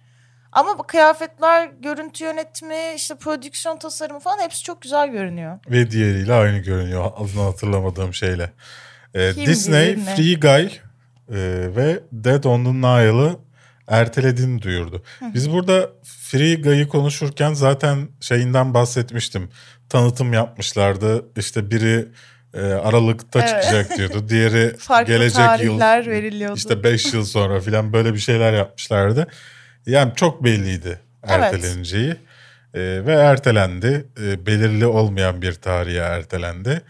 [0.52, 5.60] Ama bu kıyafetler, görüntü yönetimi, işte prodüksiyon tasarımı falan hepsi çok güzel görünüyor.
[5.70, 7.12] Ve diğeriyle aynı görünüyor.
[7.18, 8.52] Adını hatırlamadığım şeyle.
[9.14, 10.06] Ee, Kim Disney bilir?
[10.06, 11.40] Free Guy e,
[11.76, 13.36] ve Dead on the Nile'ı
[13.88, 15.04] ertelediğini duyurdu.
[15.34, 19.50] Biz burada Free Guy'ı konuşurken zaten şeyinden bahsetmiştim.
[19.90, 21.26] Tanıtım yapmışlardı.
[21.38, 22.08] İşte biri
[22.54, 23.50] e, Aralık'ta Evet.
[23.50, 24.26] çıkacak diyordu.
[24.30, 26.58] Diğeri Farklı gelecek yıl veriliyordu.
[26.58, 29.28] işte 5 yıl sonra falan böyle bir şeyler yapmışlardı.
[29.86, 31.54] Yani çok belliydi Evet.
[31.54, 32.16] erteleneceği.
[32.74, 34.06] Ee, ve ertelendi.
[34.22, 36.82] Ee, belirli olmayan bir tarihe ertelendi.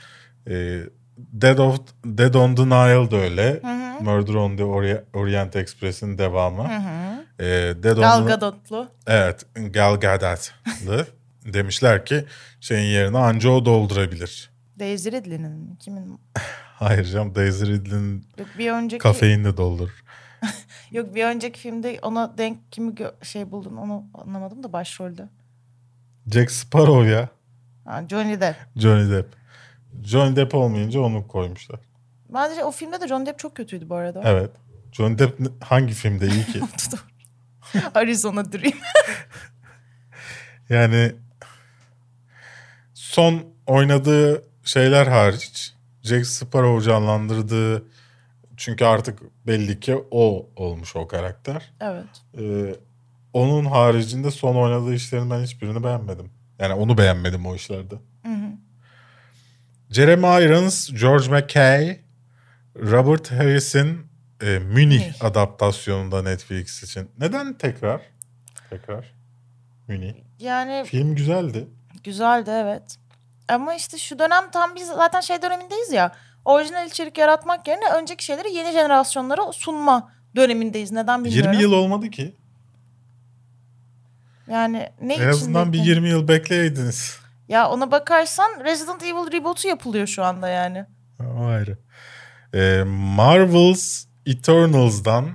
[0.48, 0.80] Ee,
[1.18, 3.60] Dead, of, Dead on the Nile da öyle.
[4.02, 6.64] Murder on the Ori- Orient Express'in devamı.
[6.64, 7.26] Hı hı.
[7.40, 8.88] Ee, Dead Gal Gadot'lu.
[9.08, 11.08] Evet, Gal Gadot'lı.
[11.46, 12.26] Demişler ki
[12.60, 14.50] şeyin yerine anca o doldurabilir.
[14.80, 15.78] Daisy Ridley'nin mi?
[15.80, 16.20] Kimin?
[16.76, 20.01] Hayır canım Daisy Ridley'nin Yok bir önceki kafeini de doldurur.
[20.92, 25.30] Yok bir önceki filmde ona denk kimi şey buldun onu anlamadım da başrolde.
[26.34, 27.30] Jack Sparrow ya.
[27.86, 28.56] Ha, Johnny Depp.
[28.76, 29.36] Johnny Depp.
[30.04, 31.80] Johnny Depp olmayınca onu koymuşlar.
[32.30, 34.22] Bence o filmde de Johnny Depp çok kötüydü bu arada.
[34.26, 34.52] Evet.
[34.92, 36.62] Johnny Depp hangi filmde iyi ki?
[37.96, 38.74] Arizona Dream.
[40.70, 41.16] Yani
[42.94, 45.74] son oynadığı şeyler hariç
[46.04, 47.86] Jack Sparrow canlandırdığı
[48.62, 51.72] çünkü artık belli ki o olmuş o karakter.
[51.82, 52.06] Evet.
[52.38, 52.76] Ee,
[53.34, 56.32] onun haricinde son oynadığı işlerin ben hiçbirini beğenmedim.
[56.60, 57.96] Yani onu beğenmedim o işlerde.
[58.26, 58.52] Hı hı.
[59.90, 62.00] Jeremy Irons, George McKay,
[62.76, 64.08] Robert Harris'in
[64.42, 64.66] e, Münih
[65.00, 65.24] Münih.
[65.24, 67.12] adaptasyonunda Netflix için.
[67.20, 68.02] Neden tekrar?
[68.70, 69.14] Tekrar.
[69.88, 70.14] Münih.
[70.40, 71.68] Yani Film güzeldi.
[72.04, 72.98] güzeldi evet.
[73.48, 76.12] Ama işte şu dönem tam biz zaten şey dönemindeyiz ya.
[76.46, 80.92] Orijinal içerik yaratmak yerine önceki şeyleri yeni jenerasyonlara sunma dönemindeyiz.
[80.92, 81.52] Neden bilmiyorum.
[81.52, 82.36] 20 yıl olmadı ki.
[84.50, 85.94] Yani ne En için azından bir bekledin?
[85.96, 87.20] 20 yıl bekleyeydiniz.
[87.48, 90.86] Ya ona bakarsan Resident Evil reboot'u yapılıyor şu anda yani.
[91.38, 91.78] O ayrı.
[92.54, 95.30] Ee, Marvel's Eternals'dan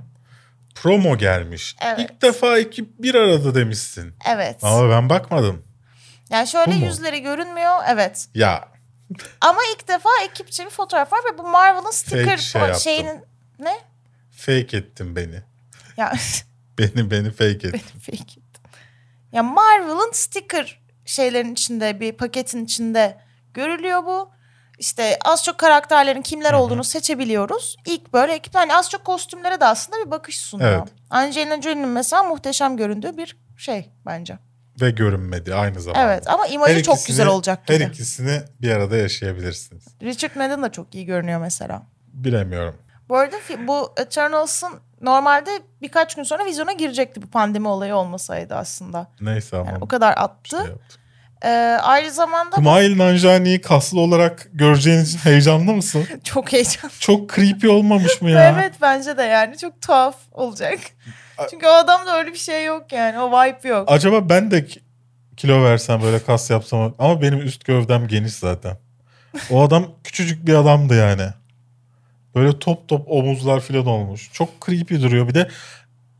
[0.75, 1.75] promo gelmiş.
[1.85, 1.99] Evet.
[1.99, 4.13] İlk defa ekip bir arada demişsin.
[4.35, 4.63] Evet.
[4.63, 5.63] Ama ben bakmadım.
[6.29, 6.85] Yani şöyle Bu mu?
[6.85, 7.75] yüzleri görünmüyor.
[7.89, 8.27] Evet.
[8.33, 8.67] Ya
[9.41, 12.81] Ama ilk defa ekipçe bir fotoğraf var ve bu Marvel'ın sticker şey fo- yaptım.
[12.81, 13.25] şeyinin
[13.59, 13.77] ne?
[14.31, 15.43] fake ettin beni.
[15.97, 16.13] Ya
[16.77, 17.99] Beni beni fake ettin.
[17.99, 18.43] fake ettim.
[19.31, 23.17] Ya Marvel'ın sticker şeylerin içinde bir paketin içinde
[23.53, 24.31] görülüyor bu.
[24.79, 27.77] İşte az çok karakterlerin kimler olduğunu seçebiliyoruz.
[27.85, 30.71] İlk böyle ekip hani az çok kostümlere de aslında bir bakış sunuyor.
[30.71, 30.87] Evet.
[31.09, 34.37] Angelina Jolie'nin mesela muhteşem göründüğü bir şey bence.
[34.81, 36.13] Ve görünmedi aynı zamanda.
[36.13, 37.89] Evet ama imajı Her çok ikisini- güzel olacak Her gibi.
[37.89, 39.83] ikisini bir arada yaşayabilirsiniz.
[40.03, 41.81] Richard Madden da çok iyi görünüyor mesela.
[42.13, 42.75] Bilemiyorum.
[43.09, 43.35] Bu arada
[43.67, 45.49] bu Eternals'ın normalde
[45.81, 49.07] birkaç gün sonra vizyona girecekti bu pandemi olayı olmasaydı aslında.
[49.21, 49.69] Neyse ama.
[49.71, 50.57] Yani o kadar attı.
[50.57, 51.01] şey yaptım.
[51.43, 51.49] Ee,
[51.81, 56.07] aynı zamanda Kumail Nanjiani'yi kaslı olarak göreceğiniz için heyecanlı mısın?
[56.23, 56.91] çok heyecanlı.
[56.99, 58.53] Çok creepy olmamış mı ya?
[58.57, 60.79] Evet bence de yani çok tuhaf olacak.
[61.49, 63.19] Çünkü o adamda öyle bir şey yok yani.
[63.19, 63.91] O vibe yok.
[63.91, 64.79] Acaba ben de ki-
[65.37, 68.77] kilo versem böyle kas yapsam ama benim üst gövdem geniş zaten.
[69.49, 71.27] O adam küçücük bir adamdı yani.
[72.35, 74.29] Böyle top top omuzlar falan olmuş.
[74.33, 75.27] Çok creepy duruyor.
[75.27, 75.47] Bir de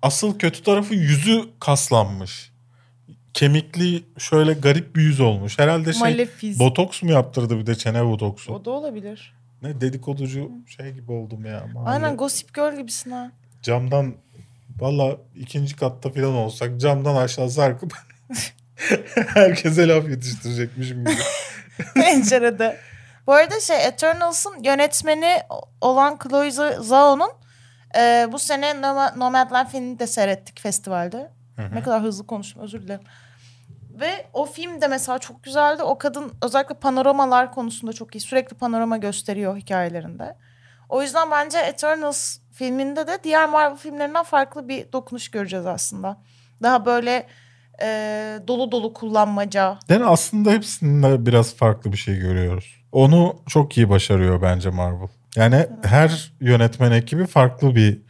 [0.02, 2.52] asıl kötü tarafı yüzü kaslanmış.
[3.38, 5.60] Kemikli şöyle garip bir yüz olmuş.
[5.60, 6.60] Herhalde şey Malefiz.
[6.60, 8.54] botoks mu yaptırdı bir de çene botoksu.
[8.54, 9.36] O da olabilir.
[9.62, 11.66] Ne dedikoducu şey gibi oldum ya.
[11.74, 11.90] mahalle.
[11.90, 13.32] Aynen Gossip Girl gibisin ha.
[13.62, 14.16] Camdan
[14.80, 17.94] valla ikinci katta falan olsak camdan aşağı sarkıp
[19.28, 21.22] herkese laf yetiştirecekmişim gibi.
[21.94, 22.78] Pencerede.
[23.28, 25.40] Bu arada şey Eternals'ın yönetmeni
[25.82, 27.32] olan Chloe Zhao'nun
[27.98, 31.32] e, bu sene Noma- Nomadland filmini de seyrettik festivalde.
[31.74, 33.02] Ne kadar hızlı konuştum özür dilerim.
[34.00, 35.84] Ve o film de mesela çok güzeldi.
[35.84, 38.20] O kadın özellikle panoramalar konusunda çok iyi.
[38.20, 40.36] Sürekli panorama gösteriyor hikayelerinde.
[40.90, 46.18] O yüzden bence Eternals filminde de diğer Marvel filmlerinden farklı bir dokunuş göreceğiz aslında.
[46.64, 47.28] Daha böyle
[47.82, 49.80] e, dolu dolu kullanmaca.
[49.90, 52.76] Yani aslında hepsinde biraz farklı bir şey görüyoruz.
[52.92, 55.08] Onu çok iyi başarıyor bence Marvel.
[55.36, 58.02] Yani her yönetmen ekibi farklı bir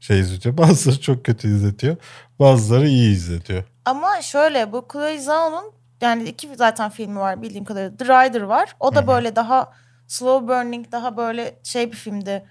[0.00, 0.58] şey izletiyor.
[0.58, 1.96] Bazıları çok kötü izletiyor.
[2.38, 3.64] Bazıları iyi izletiyor.
[3.84, 7.96] Ama şöyle bu Chloe Zhao'nun yani iki zaten filmi var bildiğim kadarıyla.
[7.96, 8.76] The Rider var.
[8.80, 9.72] O da böyle daha
[10.06, 12.46] slow burning daha böyle şey bir filmdi.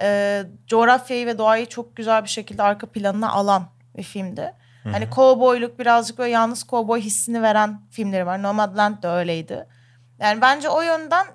[0.00, 3.66] Ee, coğrafyayı ve doğayı çok güzel bir şekilde arka planına alan
[3.96, 4.52] bir filmdi.
[4.92, 8.42] Hani kovboyluk birazcık böyle yalnız kovboy hissini veren filmleri var.
[8.42, 9.66] Nomadland de öyleydi.
[10.18, 11.26] Yani bence o yönden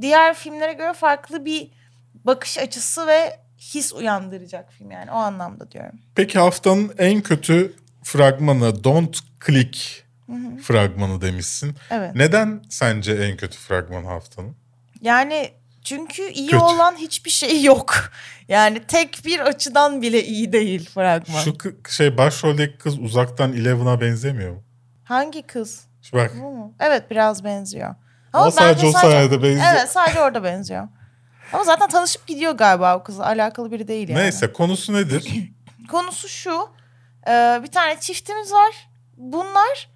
[0.00, 1.70] diğer filmlere göre farklı bir
[2.14, 3.40] bakış açısı ve
[3.74, 6.00] his uyandıracak film yani o anlamda diyorum.
[6.14, 10.04] Peki haftanın en kötü fragmanı Don't Click
[10.62, 11.76] fragmanı demişsin.
[11.90, 12.14] Evet.
[12.14, 14.56] Neden sence en kötü fragman haftanın?
[15.00, 15.50] Yani
[15.84, 16.64] çünkü iyi Kötü.
[16.64, 17.94] olan hiçbir şey yok.
[18.48, 21.40] Yani tek bir açıdan bile iyi değil fragman.
[21.40, 24.62] Şu kı- şey başroldeki kız uzaktan Eleven'a benzemiyor mu?
[25.04, 25.84] Hangi kız?
[26.02, 26.74] Şu bak Bu mu?
[26.80, 27.94] Evet biraz benziyor.
[28.32, 29.66] Ama sadece o sahnede benziyor.
[29.72, 30.88] Evet sadece orada benziyor.
[31.52, 33.26] Ama zaten tanışıp gidiyor galiba o kızla.
[33.26, 34.20] Alakalı biri değil yani.
[34.22, 35.32] neyse konusu nedir?
[35.90, 36.68] Konusu şu.
[37.28, 38.88] e, bir tane çiftimiz var.
[39.16, 39.88] Bunlar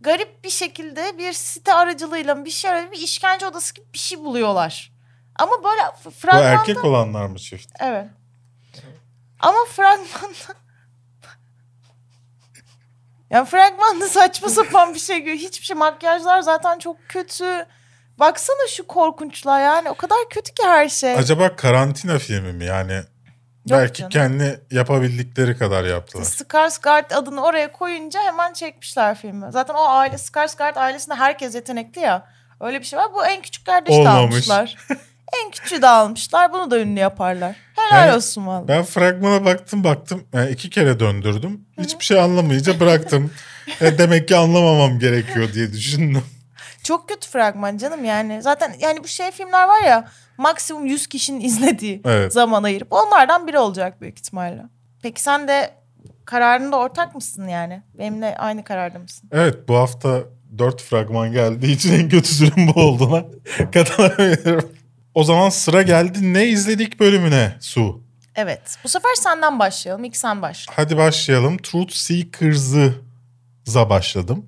[0.00, 4.92] garip bir şekilde bir site aracılığıyla bir şey bir işkence odası gibi bir şey buluyorlar.
[5.36, 6.48] Ama böyle f- Bu fragmanda...
[6.48, 7.70] erkek olanlar mı çift?
[7.80, 8.06] Evet.
[9.40, 10.54] Ama fragmanda...
[13.30, 15.36] ya fragmanda saçma sapan bir şey görüyor.
[15.36, 15.76] Hiçbir şey.
[15.76, 17.66] Makyajlar zaten çok kötü.
[18.18, 19.90] Baksana şu korkunçluğa yani.
[19.90, 21.14] O kadar kötü ki her şey.
[21.14, 23.00] Acaba karantina filmi mi yani?
[23.70, 24.10] belki canım.
[24.10, 26.24] kendi yapabildikleri kadar yaptılar.
[26.24, 29.46] Skarsgård adını oraya koyunca hemen çekmişler filmi.
[29.52, 32.26] Zaten o aile Skarsgård ailesinde herkes yetenekli ya.
[32.60, 33.14] Öyle bir şey var.
[33.14, 34.34] Bu en küçük kardeşi de Olmamış.
[34.34, 34.76] almışlar.
[35.44, 36.52] en küçüğü de almışlar.
[36.52, 37.56] Bunu da ünlü yaparlar.
[37.76, 38.68] Helal Yani olsun vallahi.
[38.68, 40.24] Ben fragmana baktım baktım.
[40.34, 41.60] Yani iki kere döndürdüm.
[41.78, 43.30] Hiçbir şey anlamayınca bıraktım.
[43.80, 46.24] E, demek ki anlamamam gerekiyor diye düşündüm.
[46.84, 48.42] Çok kötü fragman canım yani.
[48.42, 50.08] Zaten yani bu şey filmler var ya
[50.38, 52.32] maksimum 100 kişinin izlediği Evet.
[52.32, 54.62] zaman ayırıp onlardan biri olacak büyük ihtimalle.
[55.02, 55.74] Peki sen de
[56.24, 57.82] kararında ortak mısın yani?
[57.98, 59.28] Benimle aynı kararda mısın?
[59.32, 60.20] Evet bu hafta
[60.58, 63.24] 4 fragman geldiği için en kötüsünün bu olduğuna
[63.72, 64.68] katılabilirim.
[65.14, 68.02] O zaman sıra geldi ne izledik bölümüne Su.
[68.36, 68.60] Evet.
[68.84, 70.04] Bu sefer senden başlayalım.
[70.04, 70.72] İlk sen başla.
[70.76, 71.58] Hadi başlayalım.
[71.58, 72.94] Truth Seekers'ı
[73.90, 74.46] başladım.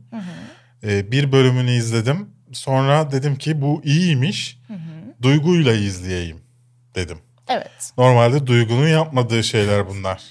[0.85, 2.27] Ee, bir bölümünü izledim.
[2.53, 4.59] Sonra dedim ki bu iyiymiş.
[5.23, 6.41] Duyguyla izleyeyim
[6.95, 7.19] dedim.
[7.49, 7.93] Evet.
[7.99, 10.23] Normalde Duygu'nun yapmadığı şeyler bunlar.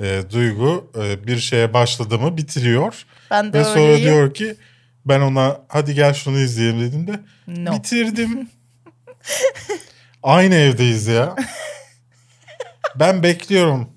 [0.00, 3.06] Ee, Duygu e, bir şeye başladı mı bitiriyor.
[3.30, 4.02] Ben de Ve sonra öyleyim.
[4.04, 4.56] diyor ki
[5.06, 7.72] ben ona hadi gel şunu izleyelim dedim de No.
[7.76, 8.48] bitirdim.
[10.22, 11.36] Aynı evdeyiz ya.
[12.96, 13.90] ben bekliyorum.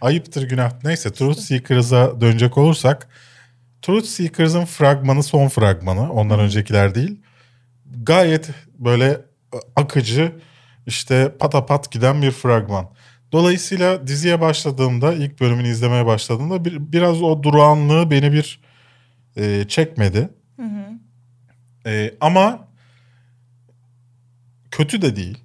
[0.00, 0.84] Ayıptır günah.
[0.84, 3.08] Neyse Truth Seekers'a dönecek olursak
[3.82, 6.12] Truth Seekers'ın fragmanı son fragmanı.
[6.12, 7.20] Ondan öncekiler değil.
[8.02, 9.20] Gayet böyle
[9.76, 10.32] akıcı
[10.86, 12.90] işte patapat giden bir fragman.
[13.32, 18.60] Dolayısıyla diziye başladığımda ilk bölümünü izlemeye başladığımda bir, biraz o durağanlığı beni bir
[19.36, 20.30] e, çekmedi.
[21.86, 22.68] E, ama
[24.70, 25.38] kötü de değil.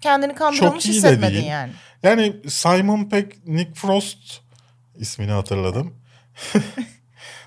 [0.00, 1.46] Kendini kandırılmış iyi de hissetmedin değil.
[1.46, 1.72] yani.
[2.02, 4.40] Yani Simon Pegg, Nick Frost
[4.96, 5.94] ismini hatırladım.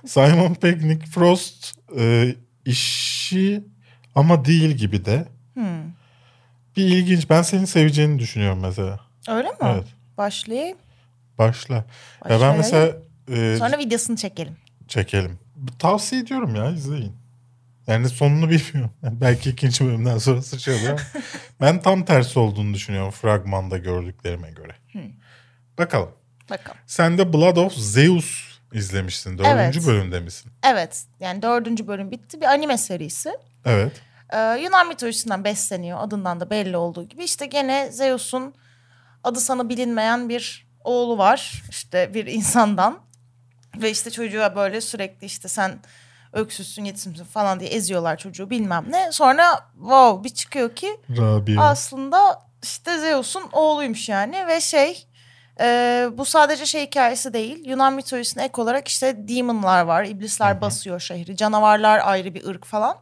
[0.05, 2.35] Simon Pegg, Nick Frost e,
[2.65, 3.63] işi
[4.15, 5.27] ama değil gibi de.
[5.53, 5.83] Hmm.
[6.77, 7.29] Bir ilginç.
[7.29, 8.99] Ben senin seveceğini düşünüyorum mesela.
[9.27, 9.55] Öyle mi?
[9.61, 9.87] Evet.
[10.17, 10.77] Başlayayım.
[11.37, 11.75] Başla.
[12.29, 12.97] Ya ben mesela
[13.31, 14.57] e, Sonra videosunu çekelim.
[14.87, 15.39] çekelim.
[15.79, 17.15] Tavsiye ediyorum ya izleyin.
[17.87, 18.91] Yani sonunu bilmiyorum.
[19.03, 20.99] Yani belki ikinci bölümden sonra sıçradı ama
[21.61, 24.75] ben tam tersi olduğunu düşünüyorum fragmanda gördüklerime göre.
[25.77, 26.09] Bakalım.
[26.49, 26.77] Bakalım.
[26.87, 29.37] Sen de Blood of Zeus izlemişsin.
[29.37, 29.87] Dördüncü Evet.
[29.87, 30.51] bölümde misin?
[30.63, 31.03] Evet.
[31.19, 32.41] Yani dördüncü bölüm bitti.
[32.41, 33.31] Bir anime serisi.
[33.65, 33.91] Evet.
[34.33, 35.97] Ee, Yunan mitolojisinden besleniyor.
[36.01, 37.23] Adından da belli olduğu gibi.
[37.23, 38.53] İşte gene Zeus'un
[39.23, 41.63] adı sana bilinmeyen bir oğlu var.
[41.69, 42.99] İşte bir insandan.
[43.77, 45.79] Ve işte çocuğa böyle sürekli işte sen
[46.33, 49.11] öksüzsün yetimsin falan diye eziyorlar çocuğu bilmem ne.
[49.11, 51.63] Sonra wow bir çıkıyor ki Rabia.
[51.63, 55.07] aslında işte Zeus'un oğluymuş yani ve şey
[55.59, 60.99] e, bu sadece şey hikayesi değil Yunan mitolojisine ek olarak işte demonlar var iblisler basıyor
[60.99, 62.97] şehri canavarlar ayrı bir ırk falan.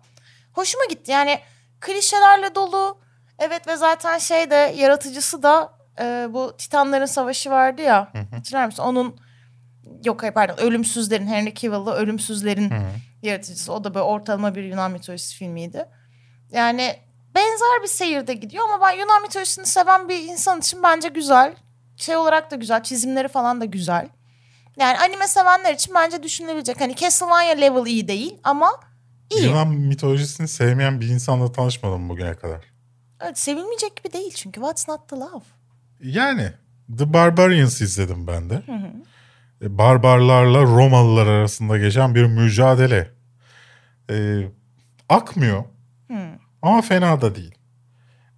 [0.54, 1.39] Hoşuma gitti yani
[1.82, 2.97] klişelerle dolu
[3.39, 8.84] evet ve zaten şey de yaratıcısı da e, bu Titanların Savaşı vardı ya hatırlar mısın?
[8.84, 9.20] Onun
[10.06, 12.74] yok hayır pardon Ölümsüzlerin Henry Cavill'lı Ölümsüzlerin
[13.22, 13.74] yaratıcısı.
[13.74, 15.86] O da böyle ortalama bir Yunan mitolojisi filmiydi.
[16.52, 16.99] Yani
[17.36, 21.56] benzer bir seyirde gidiyor ama ben Yunan mitolojisini seven bir insan için bence güzel.
[22.02, 24.10] Şey olarak da güzel, çizimleri falan da güzel.
[24.80, 26.82] Yani anime sevenler için bence düşünülebilecek.
[26.82, 28.72] Hani Castlevania level iyi değil ama
[29.30, 29.45] iyi.
[29.45, 32.66] Yunan mitolojisini sevmeyen bir insanla tanışmadım bugüne kadar.
[33.22, 35.43] Evet, sevilmeyecek gibi değil çünkü what's not to love?
[36.04, 36.52] Yani
[36.97, 38.64] The Barbarians izledim ben de.
[39.62, 43.12] E, Barbarlarla Romalılar arasında geçen bir mücadele.
[44.10, 44.47] E,
[45.10, 45.64] akmıyor
[46.62, 47.56] ama fena da değil.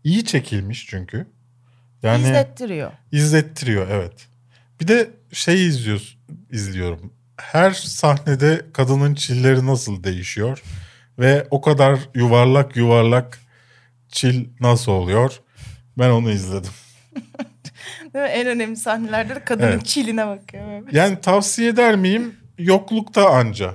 [0.04, 1.34] İyi çekilmiş çünkü.
[2.04, 2.92] Yani İzlettiriyor.
[3.12, 4.28] izlettiriyor evet.
[4.82, 6.18] Bir de şey izliyoruz,
[6.52, 7.14] izliyorum.
[7.38, 10.64] Her sahnede kadının çilleri nasıl değişiyor
[11.20, 13.40] ve o kadar yuvarlak yuvarlak
[14.10, 15.40] çil nasıl oluyor?
[15.98, 16.72] Ben onu izledim.
[18.14, 18.32] Değil mi?
[18.32, 19.86] En önemli sahnelerde de kadının Evet.
[19.86, 20.68] çiline bakıyor.
[20.86, 20.98] böyle.
[20.98, 22.36] Yani tavsiye eder miyim?
[22.58, 23.74] Yoklukta anca.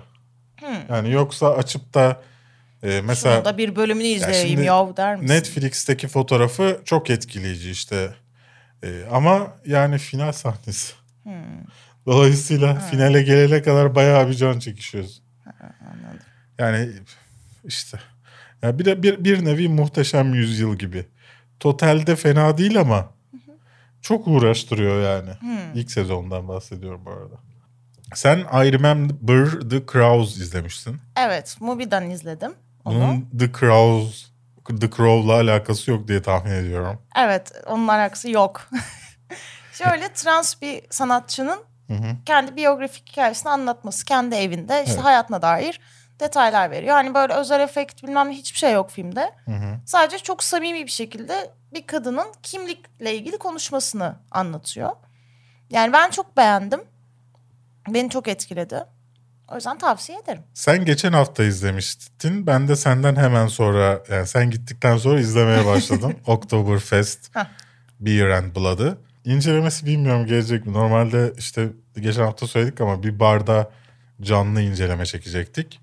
[0.88, 2.22] Yani yoksa açıp da
[2.82, 5.34] e, mesela Şunu da bir bölümünü izleyeyim şimdi yav der misin?
[5.34, 8.14] Netflix'teki fotoğrafı çok etkileyici işte.
[8.82, 10.94] E, ama yani final sahnesi.
[12.06, 15.22] Dolayısıyla finale gelene kadar bayağı bir can çekişiyoruz.
[16.58, 16.90] Yani
[17.64, 17.98] işte
[18.62, 21.06] ya bir de bir, bir nevi muhteşem yüzyıl gibi.
[21.60, 23.08] Totalde fena değil ama
[24.02, 25.30] çok uğraştırıyor yani.
[25.74, 27.34] İlk sezondan bahsediyorum bu arada.
[28.14, 30.96] Sen I Remember the Crows izlemişsin.
[31.16, 32.52] Evet, Mubi'den izledim.
[32.90, 34.28] Bunun The Crows
[34.80, 37.02] The Crow'la alakası yok diye tahmin ediyorum.
[37.16, 38.70] Evet, onun alakası yok.
[39.72, 41.58] Şöyle trans bir sanatçının
[42.26, 45.04] kendi biyografik hikayesini anlatması kendi evinde işte Evet.
[45.04, 45.80] hayatına dair
[46.20, 46.94] detaylar veriyor.
[46.94, 49.30] Hani böyle özel efekt bilmem ne hiçbir şey yok filmde.
[49.86, 54.90] Sadece çok samimi bir şekilde bir kadının kimlikle ilgili konuşmasını anlatıyor.
[55.70, 56.80] Yani ben çok beğendim.
[57.88, 58.84] Beni çok etkiledi.
[59.52, 60.42] O yüzden tavsiye ederim.
[60.54, 62.46] Sen geçen hafta izlemiştin.
[62.46, 66.14] Ben de senden hemen sonra yani sen gittikten sonra izlemeye başladım.
[66.26, 67.30] Oktoberfest.
[68.00, 68.98] Beer and Blood'ı.
[69.24, 70.72] İncelemesi bilmiyorum gelecek mi?
[70.72, 71.68] Normalde işte
[72.00, 73.70] geçen hafta söyledik ama bir barda
[74.22, 75.80] canlı inceleme çekecektik.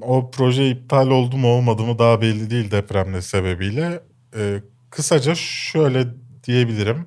[0.00, 4.00] O proje iptal oldu mu olmadı mı daha belli değil depremle sebebiyle.
[4.36, 6.06] Ee, kısaca şöyle
[6.44, 7.06] diyebilirim.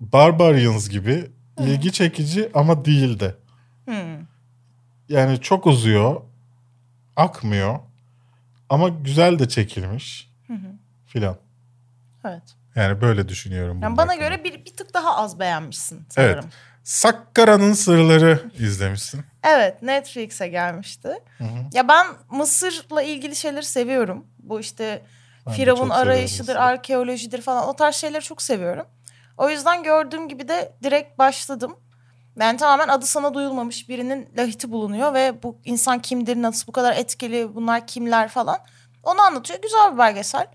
[0.00, 3.26] Barbarians gibi ilgi çekici ama değil de.
[3.26, 3.43] Hmm.
[5.08, 6.20] Yani çok uzuyor.
[7.16, 7.78] Akmıyor.
[8.68, 10.30] Ama güzel de çekilmiş.
[11.06, 11.36] Filan.
[12.24, 12.42] Evet.
[12.74, 13.82] Yani böyle düşünüyorum.
[13.82, 14.28] Yani bana hakkında.
[14.28, 16.06] göre bir, bir tık daha az beğenmişsin Evet.
[16.34, 16.50] sanırım.
[16.84, 19.24] Sakkara'nın Sırları izlemişsin.
[19.42, 21.08] Evet Netflix'e gelmişti.
[21.72, 24.26] Ya ben Mısır'la ilgili şeyleri seviyorum.
[24.38, 25.02] Bu işte
[25.46, 28.86] Ben Firavun arayışıdır, arkeolojidir falan o tarz şeyleri çok seviyorum.
[29.38, 31.76] O yüzden gördüğüm gibi de direkt başladım.
[32.40, 36.96] Yani tamamen adı sana duyulmamış birinin lahiti bulunuyor ve bu insan kimdir, nasıl bu kadar
[36.96, 38.58] etkili, bunlar kimler falan.
[39.02, 39.62] Onu anlatıyor.
[39.62, 40.46] Güzel bir belgesel.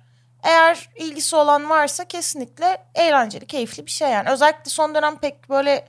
[0.44, 4.30] Eğer ilgisi olan varsa kesinlikle eğlenceli, keyifli bir şey yani.
[4.30, 5.88] Özellikle son dönem pek böyle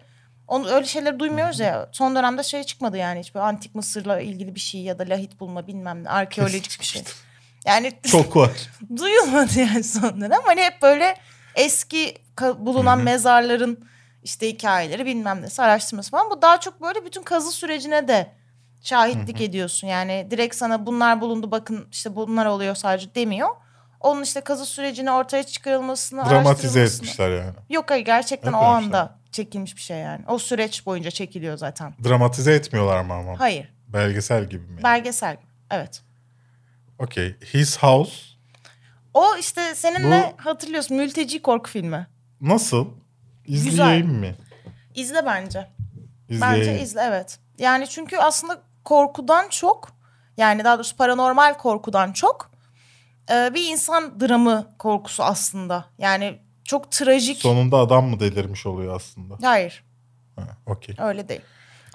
[0.48, 1.88] onu öyle şeyleri duymuyoruz ya.
[1.92, 5.40] Son dönemde şey çıkmadı yani hiç böyle antik Mısır'la ilgili bir şey ya da lahit
[5.40, 7.02] bulma bilmem ne arkeolojik bir şey.
[7.66, 8.50] Yani Çok var.
[8.96, 10.40] duyulmadı yani son dönem.
[10.44, 11.16] Hani hep böyle
[11.54, 12.14] eski
[12.58, 13.84] bulunan mezarların
[14.22, 16.30] işte hikayeleri bilmem nesi araştırması falan.
[16.30, 18.32] Bu daha çok böyle bütün kazı sürecine de
[18.82, 19.86] şahitlik ediyorsun.
[19.88, 23.48] Yani direkt sana bunlar bulundu bakın işte bunlar oluyor sadece demiyor.
[24.00, 27.54] Onun işte kazı sürecini ortaya çıkarılmasını, Dramatize etmişler yani.
[27.70, 30.24] Yok hayır gerçekten Hep o anda çekilmiş bir şey yani.
[30.28, 31.94] O süreç boyunca çekiliyor zaten.
[32.04, 33.40] Dramatize etmiyorlar mı ama?
[33.40, 33.72] Hayır.
[33.88, 34.82] Belgesel gibi mi?
[34.82, 35.36] Belgesel.
[35.70, 36.02] Evet.
[36.98, 37.36] Okey.
[37.54, 38.30] His House
[39.14, 42.06] O işte seninle hatırlıyorsun mülteci korku filmi.
[42.40, 42.88] nasıl?
[43.46, 44.34] İzleyeyim mi?
[44.94, 45.70] İzle bence.
[46.28, 46.60] İzleyeyim.
[46.68, 47.38] Bence izle evet.
[47.58, 49.88] Yani çünkü aslında korkudan çok
[50.36, 52.50] yani daha doğrusu paranormal korkudan çok
[53.30, 55.84] e, bir insan dramı korkusu aslında.
[55.98, 57.38] Yani çok trajik.
[57.38, 59.38] Sonunda adam mı delirmiş oluyor aslında?
[59.42, 59.84] Hayır
[60.36, 60.94] Ha, Okey.
[60.98, 61.40] öyle değil.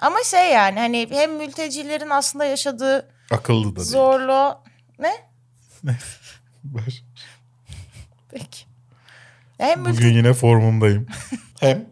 [0.00, 3.88] Ama şey yani hani hem mültecilerin aslında yaşadığı Akıllı da değil.
[3.88, 4.58] zorluğu...
[4.98, 5.12] Ne?
[6.64, 7.04] Ver.
[8.30, 8.65] Peki.
[9.58, 11.06] Hem, Bugün yine formundayım.
[11.60, 11.86] Hem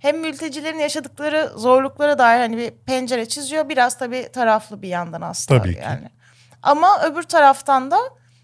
[0.00, 3.68] hem mültecilerin yaşadıkları zorluklara dair hani bir pencere çiziyor.
[3.68, 5.62] Biraz tabii taraflı bir yandan aslında.
[5.62, 5.80] Tabii ki.
[5.82, 6.08] Yani.
[6.62, 7.98] Ama öbür taraftan da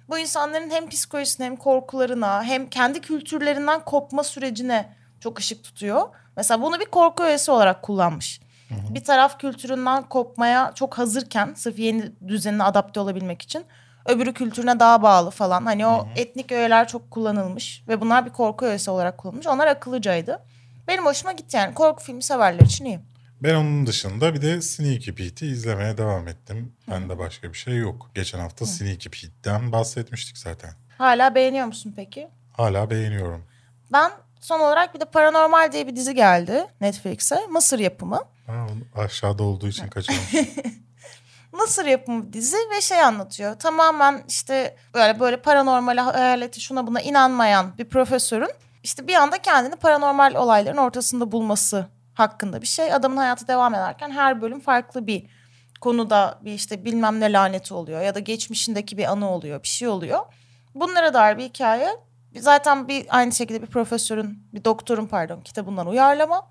[0.08, 6.08] bu insanların hem psikolojisine hem korkularına hem kendi kültürlerinden kopma sürecine çok ışık tutuyor.
[6.36, 8.40] Mesela bunu bir korku öğesi olarak kullanmış.
[8.70, 13.64] Bir taraf kültüründen kopmaya çok hazırken sırf yeni düzenine adapte olabilmek için
[14.08, 15.64] öbürü kültürüne daha bağlı falan.
[15.66, 19.46] Hani o etnik öğeler çok kullanılmış ve bunlar bir korku öğesi olarak kullanılmış.
[19.46, 20.42] Onlar akıllıcaydı.
[20.88, 21.74] Benim hoşuma gitti yani.
[21.74, 23.00] Korku filmi severler için iyi.
[23.42, 26.72] ben onun dışında bir de Sneaky Pete'i izlemeye devam ettim.
[26.90, 28.10] Bende başka bir şey yok.
[28.14, 30.70] Geçen hafta Sneaky Pete'den bahsetmiştik zaten.
[30.98, 32.28] Hala beğeniyor musun peki?
[32.52, 33.44] Hala beğeniyorum.
[33.92, 37.46] Ben son olarak bir de Paranormal diye bir dizi geldi Netflix'e.
[37.50, 38.20] Mısır yapımı.
[38.46, 40.34] Ha, aşağıda olduğu için kaçırmış.
[41.56, 43.58] Mısır yapımı bir dizi ve şey anlatıyor.
[43.58, 48.50] Tamamen işte böyle böyle paranormal hayaleti şuna buna inanmayan bir profesörün
[48.82, 52.92] işte bir anda kendini paranormal olayların ortasında bulması hakkında bir şey.
[52.92, 55.26] Adamın hayatı devam ederken her bölüm farklı bir
[55.80, 59.88] konuda bir işte bilmem ne laneti oluyor ya da geçmişindeki bir anı oluyor, bir şey
[59.88, 60.20] oluyor.
[60.74, 61.88] Bunlara dair bir hikaye.
[62.36, 66.48] Zaten bir aynı şekilde bir profesörün, bir doktorun pardon kitabından uyarlama.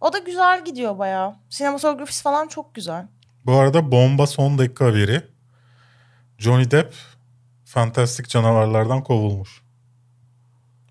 [0.00, 1.34] O da güzel gidiyor bayağı.
[1.50, 3.06] Sinematografisi falan çok güzel.
[3.48, 5.22] Bu arada bomba son dakika haberi.
[6.38, 6.94] Johnny Depp
[7.64, 9.62] fantastik canavarlardan kovulmuş.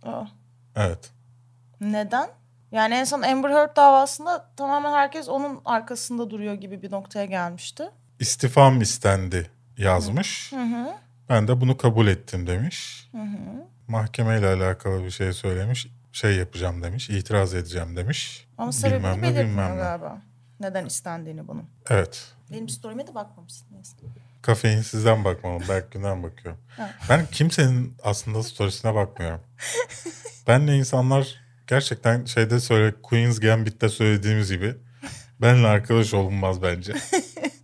[0.04, 0.26] Aa.
[0.76, 1.12] Evet.
[1.82, 2.30] Neden?
[2.72, 7.90] Yani en son Amber Heard davasında tamamen herkes onun arkasında duruyor gibi bir noktaya gelmişti.
[8.20, 10.52] İstifam istendi yazmış.
[10.52, 10.94] Hı hı.
[11.30, 13.10] Ben de bunu kabul ettim demiş.
[13.88, 15.88] Mahkemeyle alakalı bir şey söylemiş.
[16.12, 17.10] Şey yapacağım demiş.
[17.10, 18.48] itiraz edeceğim demiş.
[18.58, 19.76] Ama sebebini Bilmem ne bilmem ne.
[19.76, 20.22] galiba.
[20.60, 21.70] Neden istendiğini bunun.
[21.90, 22.26] Evet.
[22.52, 23.68] Benim story'ime de bakmamışsın.
[23.72, 23.96] Neyse.
[24.42, 25.60] Kafeinsizden bakmam.
[25.70, 26.60] Berkün'den bakıyorum.
[27.10, 29.42] Ben kimsenin aslında storiesine bakmıyorum.
[30.48, 31.36] Benle insanlar
[31.68, 34.76] gerçekten şeyde söyle Queen's Gambit'te söylediğimiz gibi
[35.42, 36.94] benle arkadaş olunmaz bence.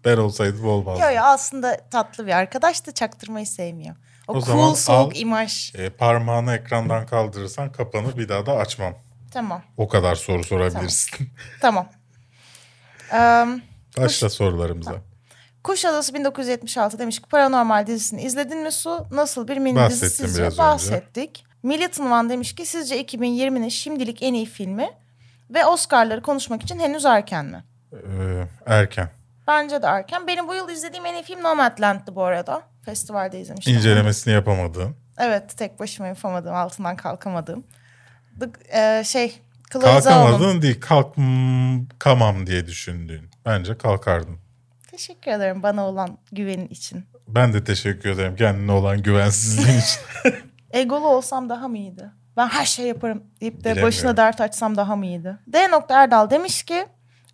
[0.06, 1.02] ben olsaydım olmazdı.
[1.04, 3.96] Yo yo aslında tatlı bir arkadaş da çaktırmayı sevmiyor.
[4.28, 5.20] O, O cool zaman soğuk al.
[5.20, 5.76] imaj.
[5.76, 8.94] E, parmağını ekrandan kaldırırsan kapanır bir daha da açmam.
[9.32, 9.64] Tamam.
[9.78, 11.30] O kadar soru sorabilirsin.
[11.62, 11.90] Tamam.
[11.92, 12.03] Eee
[13.98, 14.96] Başla sorularımıza.
[15.64, 19.08] Kuşadası 1976 demiş ki Paranormal dizisini izledin mi Su?
[19.12, 20.42] Nasıl bir mini dizi Bahsettim sizce?
[20.42, 20.64] biraz önce.
[20.64, 21.46] Bahsettik.
[21.64, 24.90] Militan One demiş ki sizce 2020'nin şimdilik en iyi filmi
[25.50, 27.64] ve Oscar'ları konuşmak için henüz erken mi?
[27.94, 29.10] Ee, erken.
[29.48, 30.28] Bence de erken.
[30.28, 32.62] Benim bu yıl izlediğim en iyi film Nomadland'dı bu arada.
[32.86, 33.76] Festivalde izlemiştim.
[33.76, 34.96] İncelemesini yapamadığın.
[35.18, 37.64] Evet tek başıma yapamadığım, altından kalkamadığım.
[38.40, 43.30] The- e, şey, Kalkamadın değil kalkamam diye düşündüğün.
[43.46, 44.38] Bence kalkardın.
[44.92, 47.06] Teşekkür ederim bana olan güvenin için.
[47.28, 50.02] Ben de teşekkür ederim kendine olan güvensizliğin için.
[50.72, 52.12] Egolu olsam daha mı iyiydi?
[52.38, 55.38] Ben her şey yaparım deyip de başına dert açsam daha mı iyiydi?
[55.48, 55.70] D.
[55.90, 56.86] Erdal demiş ki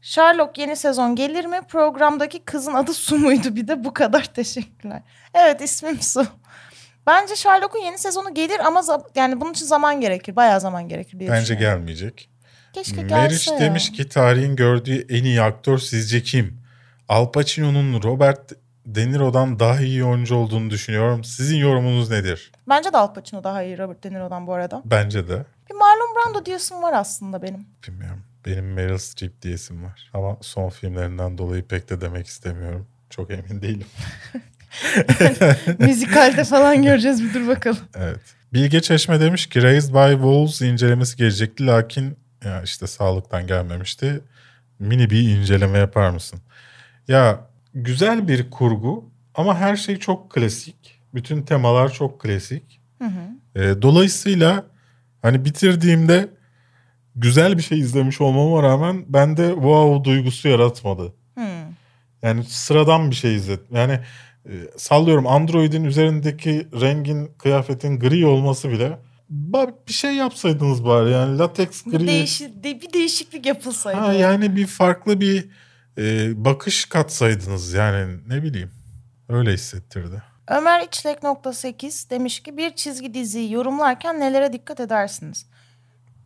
[0.02, 1.60] Sherlock yeni sezon gelir mi?
[1.68, 5.02] Programdaki kızın adı Su muydu bir de bu kadar teşekkürler.
[5.34, 6.26] Evet ismim Su.
[7.10, 8.84] Bence Sherlock'un yeni sezonu gelir ama
[9.16, 10.36] yani bunun için zaman gerekir.
[10.36, 12.30] Bayağı zaman gerekir diye Bence gelmeyecek.
[12.74, 13.60] Keşke gelse Meriç ya.
[13.60, 16.62] demiş ki tarihin gördüğü en iyi aktör sizce kim?
[17.07, 18.51] Al Pacino'nun Robert
[18.86, 21.24] De Niro'dan daha iyi oyuncu olduğunu düşünüyorum.
[21.24, 22.51] Sizin yorumunuz nedir?
[22.70, 24.82] Bence de Al Pacino daha iyi Robert De Niro'dan bu arada.
[24.86, 25.45] Bence de.
[25.70, 27.66] Bir Marlon Brando diyorsun var aslında benim.
[27.88, 28.24] Bilmiyorum.
[28.45, 30.12] Benim Meryl Streep diyesim var.
[30.14, 32.88] Ama son filmlerinden dolayı pek de demek istemiyorum.
[33.10, 33.88] Çok emin değilim.
[35.80, 37.80] Müzikalde falan göreceğiz bir dur bakalım.
[37.95, 38.20] Evet.
[38.53, 44.22] Bilge Çeşme demiş ki Raised by Wolves incelemesi gelecekti lakin ya işte sağlıktan gelmemişti.
[44.80, 46.39] Mini bir inceleme yapar mısın?
[47.07, 47.39] Ya
[47.74, 50.99] güzel bir kurgu ama her şey çok klasik.
[51.13, 52.82] Bütün temalar çok klasik.
[53.01, 53.39] Hı hı.
[53.55, 54.65] Ee, dolayısıyla
[55.22, 56.30] hani bitirdiğimde
[57.15, 61.13] güzel bir şey izlemiş olmama rağmen bende wow duygusu yaratmadı.
[61.36, 61.45] Hmm.
[62.22, 63.67] Yani sıradan bir şey izledim.
[63.72, 63.99] Yani
[64.50, 69.00] e, sallıyorum Android'in üzerindeki rengin kıyafetin gri olması bile
[69.88, 71.39] bir şey yapsaydınız bari yani
[71.86, 72.08] Bir, gri.
[72.08, 74.00] değişi- de- bir değişiklik yapılsaydı.
[74.00, 75.50] Ha, yani bir farklı bir
[75.97, 78.72] e, bakış katsaydınız yani ne bileyim
[79.30, 80.24] öyle hissettirdi.
[80.47, 85.45] Ömer İçlek nokta 8 demiş ki bir çizgi diziyi yorumlarken nelere dikkat edersiniz?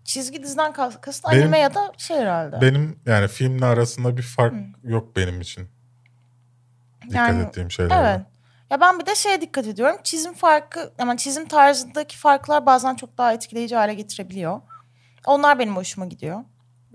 [0.03, 2.61] Çizgi diziden kas- kasıt Benim- anime ya da şey herhalde.
[2.61, 4.53] Benim yani filmle arasında bir fark
[4.84, 5.67] yok benim için.
[7.04, 8.01] Dikkat Yani, ettiğim şeyler.
[8.01, 8.26] Evet.
[8.70, 9.97] Ya ben bir de şeye dikkat ediyorum.
[10.04, 14.62] Çizim farkı, ama çizim tarzındaki farklar bazen çok daha etkileyici hale getirebiliyor.
[15.26, 16.43] Onlar benim hoşuma gidiyor.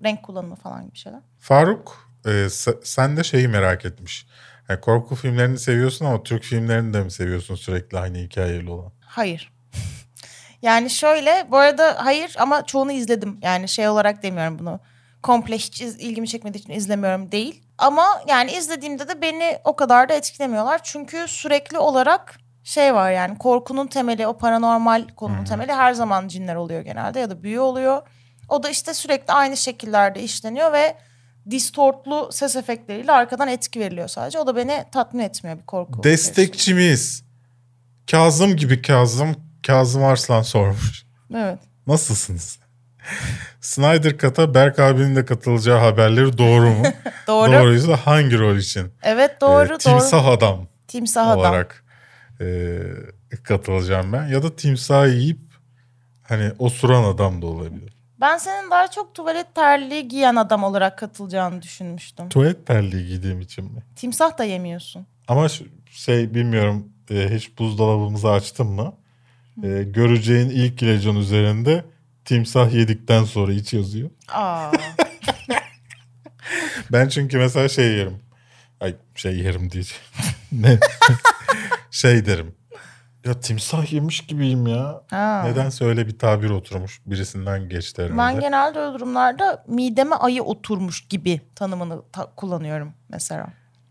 [0.05, 1.21] Renk kullanımı falan gibi şeyler.
[1.39, 4.27] Faruk e, se- sen de şeyi merak etmiş.
[4.69, 8.93] Yani korku filmlerini seviyorsun ama Türk filmlerini de mi seviyorsun sürekli aynı hikayeli olan?
[9.01, 9.53] Hayır.
[10.63, 13.39] yani şöyle bu arada hayır ama çoğunu izledim.
[13.43, 14.81] Yani şey olarak demiyorum bunu.
[15.23, 17.63] Komple hiç ilgimi çekmediği için izlemiyorum değil.
[17.79, 20.81] Ama yani izlediğimde de beni o kadar da etkilemiyorlar.
[20.83, 26.55] Çünkü sürekli olarak şey var yani korkunun temeli o paranormal konunun temeli her zaman cinler
[26.55, 28.03] oluyor genelde ya da büyü oluyor.
[28.49, 30.97] O da işte sürekli aynı şekillerde işleniyor ve
[31.51, 34.39] distortlu ses efektleriyle arkadan etki veriliyor sadece.
[34.39, 36.03] O da beni tatmin etmiyor bir korku.
[36.03, 37.24] Destekçimiz
[38.11, 41.07] Kazım gibi Kazım Kazım Arslan sormuş.
[41.35, 41.59] Evet.
[41.87, 42.59] Nasılsınız?
[43.61, 46.83] Snyder Cut'a Berk abinin de katılacağı haberleri doğru mu?
[47.27, 47.53] Doğru.
[47.53, 48.93] Doğruysa hangi rol için?
[49.03, 49.79] Evet doğru Ee, doğru.
[49.79, 51.39] timsah adam Timsah adam.
[51.39, 51.85] olarak
[52.41, 52.47] e,
[53.43, 54.27] katılacağım ben.
[54.27, 55.39] Ya da timsah yiyip
[56.23, 57.93] hani osuran adam da olabilir.
[58.21, 62.29] Ben senin daha çok tuvalet terliği giyen adam olarak katılacağını düşünmüştüm.
[62.29, 63.83] Tuvalet terliği giydiğim için mi?
[63.97, 65.07] Timsah da yemiyorsun.
[65.29, 68.93] Ama şu- şey bilmiyorum e, hiç buzdolabımızı açtın mı?
[69.63, 71.85] E, göreceğin ilk ilacın üzerinde
[72.29, 74.11] timsah yedikten sonra iç yazıyor.
[74.29, 74.72] Aa.
[76.93, 78.18] Ben çünkü mesela şey yerim.
[78.81, 80.03] Ay şey yerim diyeceğim.
[80.53, 80.79] ne?
[81.91, 82.55] şey derim.
[83.24, 85.03] Ya timsah yemiş gibiyim ya.
[85.11, 85.43] Ha.
[85.47, 87.01] Nedense öyle bir tabir oturmuş.
[87.07, 88.18] Birisinden geçti herhalde.
[88.18, 93.47] Ben genelde öyle durumlarda mideme ayı oturmuş gibi tanımını ta- kullanıyorum mesela.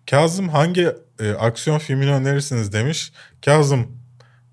[0.09, 3.11] Kazım hangi e, aksiyon filmini önerirsiniz demiş.
[3.45, 3.87] Kazım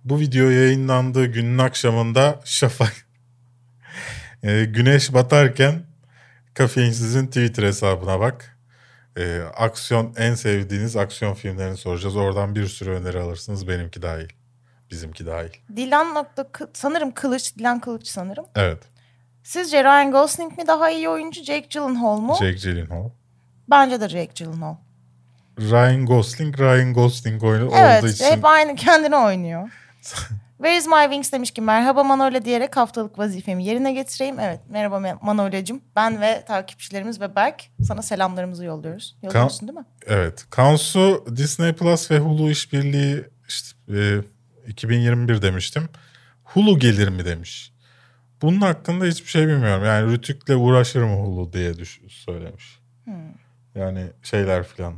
[0.04, 3.03] bu video yayınlandığı günün akşamında Şafak
[4.44, 5.82] e, güneş batarken
[6.54, 8.58] Kafeinsiz'in Twitter hesabına bak.
[9.18, 12.16] E, aksiyon en sevdiğiniz aksiyon filmlerini soracağız.
[12.16, 13.68] Oradan bir sürü öneri alırsınız.
[13.68, 14.28] Benimki dahil.
[14.90, 15.50] Bizimki dahil.
[15.76, 18.44] Dilan nokta sanırım Kılıç, Dilan Kılıç sanırım.
[18.54, 18.82] Evet.
[19.42, 22.34] Sizce Ryan Gosling mi daha iyi oyuncu, Jake Gyllenhaal mu?
[22.34, 23.10] Jake Gyllenhaal.
[23.70, 24.76] Bence de Jake Gyllenhaal.
[25.58, 29.70] Ryan Gosling, Ryan Gosling oyunu Evet, olduğu için hep aynı kendine oynuyor.
[30.58, 34.38] Where is my wings demiş ki merhaba Manolya diyerek haftalık vazifemi yerine getireyim.
[34.40, 35.80] Evet merhaba Ma- Manolya'cığım.
[35.96, 39.16] Ben ve takipçilerimiz ve Berk sana selamlarımızı yolluyoruz.
[39.22, 39.84] Yolluyorsun değil mi?
[40.06, 40.46] Evet.
[40.50, 44.20] Kansu Disney Plus ve Hulu işbirliği işte, e,
[44.68, 45.88] 2021 demiştim.
[46.44, 47.72] Hulu gelir mi demiş.
[48.42, 49.84] Bunun hakkında hiçbir şey bilmiyorum.
[49.84, 52.78] Yani Rütük'le uğraşır mı Hulu diye düş söylemiş.
[53.04, 53.14] Hmm.
[53.74, 54.94] Yani şeyler filan.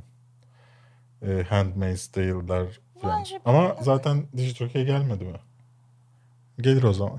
[1.23, 2.67] E, Handmaid's Tale'lar
[3.05, 5.39] Bence- Ama zaten Dijitürk'e gelmedi mi?
[6.61, 7.19] Gelir o zaman.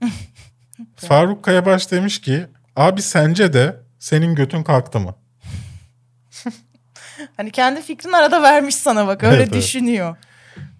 [0.96, 2.46] Faruk Kayabaş demiş ki
[2.76, 5.14] abi sence de senin götün kalktı mı?
[7.36, 9.62] Hani kendi fikrini arada vermiş sana bak öyle Evet, evet.
[9.62, 10.16] düşünüyor.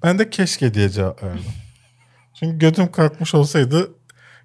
[0.03, 1.45] Ben de keşke diye cevap verdim.
[2.35, 3.91] Çünkü götüm kalkmış olsaydı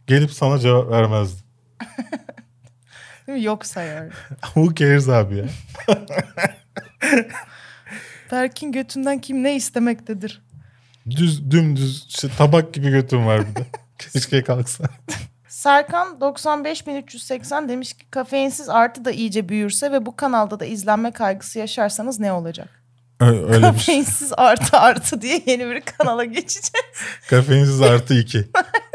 [0.07, 1.45] gelip sana cevap vermezdim.
[3.27, 3.43] Değil mi?
[3.45, 4.13] Yok sayar.
[4.41, 5.45] Who cares abi ya?
[8.31, 10.41] Berk'in götünden kim ne istemektedir?
[11.09, 13.65] Düz dümdüz işte tabak gibi götüm var bir de.
[14.13, 14.83] Keşke kalksa.
[15.47, 21.59] Serkan 95380 demiş ki kafeinsiz artı da iyice büyürse ve bu kanalda da izlenme kaygısı
[21.59, 22.83] yaşarsanız ne olacak?
[23.19, 23.61] Öyle şey.
[23.61, 26.71] Kafeinsiz artı artı diye yeni bir kanala geçeceğiz.
[27.29, 28.47] Kafeinsiz artı 2.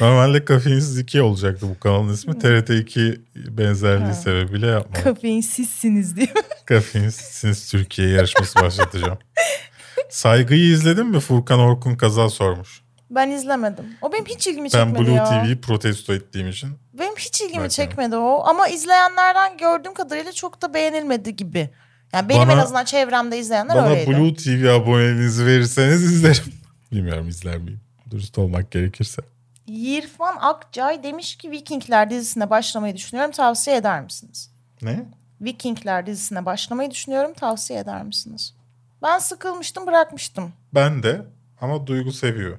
[0.00, 2.38] Normalde kafeinsiz 2 olacaktı bu kanalın ismi.
[2.38, 4.14] TRT 2 benzerliği Ha.
[4.14, 5.04] sebebiyle yapmadım.
[5.04, 6.28] Kafeinsizsiniz diye.
[6.66, 9.18] Kafeinsiniz Türkiye yarışması başlatacağım.
[10.10, 11.20] Saygıyı izledin mi?
[11.20, 12.80] Furkan Orkun Kaza sormuş.
[13.10, 13.84] Ben izlemedim.
[14.02, 15.24] O benim hiç ilgimi Ben çekmedi Blue ya.
[15.42, 16.70] TV'yi protesto ettiğim için.
[16.98, 17.68] Benim hiç ilgimi Bakalım.
[17.68, 18.42] çekmedi o.
[18.46, 21.70] Ama izleyenlerden gördüğüm kadarıyla çok da beğenilmedi gibi.
[22.12, 24.10] Yani benim Bana- en azından çevremde izleyenler Bana öyleydi.
[24.10, 26.52] Blue TV aboneliğinizi verirseniz izlerim.
[26.92, 27.80] Bilmiyorum izler miyim?
[28.10, 29.22] Dürüst olmak gerekirse.
[29.66, 33.32] Yirfan Akcay demiş ki Vikingler dizisine başlamayı düşünüyorum.
[33.32, 34.50] Tavsiye eder misiniz?
[34.82, 35.04] Ne?
[35.40, 37.34] Vikingler dizisine başlamayı düşünüyorum.
[37.34, 38.54] Tavsiye eder misiniz?
[39.02, 41.22] Ben sıkılmıştım bırakmıştım Ben de
[41.60, 42.58] ama Duygu seviyor.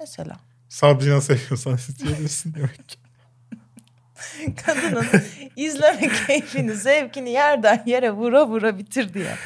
[0.00, 0.36] mesela.
[0.68, 2.96] Sabrina seviyorsan izleyebilirsin demek ki.
[4.66, 5.06] Kadının
[5.56, 9.36] izleme keyfini, zevkini yerden yere vura vura bitirdi ya.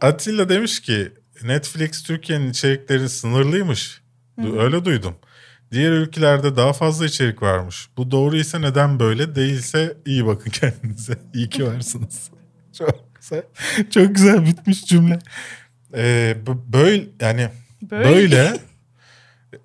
[0.00, 1.12] Atilla demiş ki
[1.42, 4.02] Netflix Türkiye'nin içerikleri sınırlıymış.
[4.38, 5.16] Du- Öyle duydum.
[5.72, 7.88] Diğer ülkelerde daha fazla içerik varmış.
[7.96, 9.34] Bu doğru ise neden böyle?
[9.34, 11.18] Değilse iyi bakın kendinize.
[11.34, 12.30] İyi ki varsınız.
[12.78, 13.42] Çok güzel.
[13.90, 15.18] Çok güzel bitmiş cümle.
[15.94, 16.36] Ee,
[16.72, 17.48] böyle yani
[17.90, 18.08] Böyle.
[18.08, 18.52] böyle.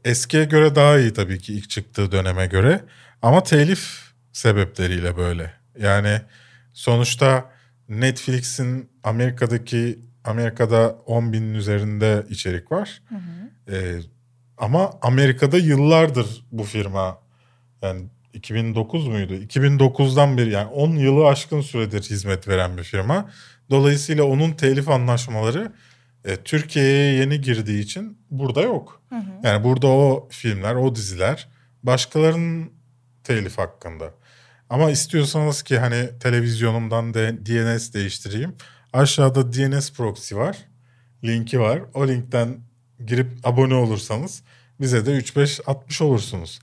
[0.05, 2.81] eskiye göre daha iyi tabii ki ilk çıktığı döneme göre.
[3.21, 5.53] Ama telif sebepleriyle böyle.
[5.79, 6.21] Yani
[6.73, 7.51] sonuçta
[7.89, 13.01] Netflix'in Amerika'daki Amerika'da 10 binin üzerinde içerik var.
[13.71, 13.99] Ee,
[14.57, 17.17] ama Amerika'da yıllardır bu firma
[17.81, 19.33] yani 2009 muydu?
[19.33, 23.29] 2009'dan beri yani 10 yılı aşkın süredir hizmet veren bir firma.
[23.69, 25.71] Dolayısıyla onun telif anlaşmaları
[26.25, 29.01] e, Türkiye'ye yeni girdiği için burada yok.
[29.43, 31.47] Yani burada o filmler, o diziler
[31.83, 32.71] başkalarının
[33.23, 34.13] telif hakkında.
[34.69, 38.55] Ama istiyorsanız ki hani televizyonumdan de DNS değiştireyim.
[38.93, 40.57] Aşağıda DNS proxy var.
[41.23, 41.81] Linki var.
[41.93, 42.57] O linkten
[43.05, 44.43] girip abone olursanız
[44.81, 46.59] bize de 3-5 atmış olursunuz.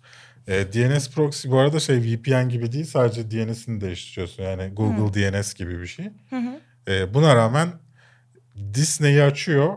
[0.48, 4.42] E, DNS proxy bu arada şey VPN gibi değil sadece DNS'ini değiştiriyorsun.
[4.42, 6.10] Yani Google DNS gibi bir şey.
[6.88, 7.68] E, buna rağmen
[8.74, 9.76] Disney'i açıyor.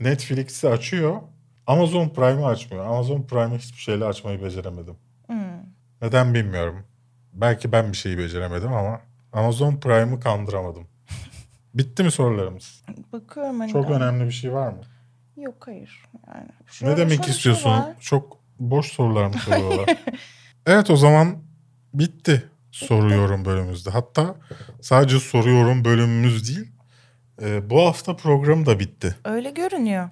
[0.00, 1.20] Netflix'i açıyor.
[1.66, 2.86] Amazon Prime'ı açmıyor.
[2.86, 4.96] Amazon Prime'ı hiçbir şeyle açmayı beceremedim.
[5.26, 5.36] Hmm.
[6.02, 6.84] Neden bilmiyorum.
[7.32, 9.00] Belki ben bir şeyi beceremedim ama
[9.32, 10.86] Amazon Prime'ı kandıramadım.
[11.74, 12.82] Bitti mi sorularımız?
[13.12, 13.72] Bakıyorum hani.
[13.72, 14.80] Çok önemli bir şey var mı?
[15.36, 16.02] Yok hayır.
[16.28, 17.70] Yani ne şöyle- demek şöyle bir şey istiyorsun?
[17.70, 17.94] var.
[18.00, 19.96] Çok boş sorular mı soruyorlar?
[20.66, 21.36] evet o zaman
[21.94, 23.90] bitti soruyorum bölümümüzde.
[23.90, 24.36] Hatta
[24.80, 26.70] sadece soruyorum bölümümüz değil.
[27.42, 29.16] e, bu hafta program da bitti.
[29.24, 30.10] Öyle görünüyor.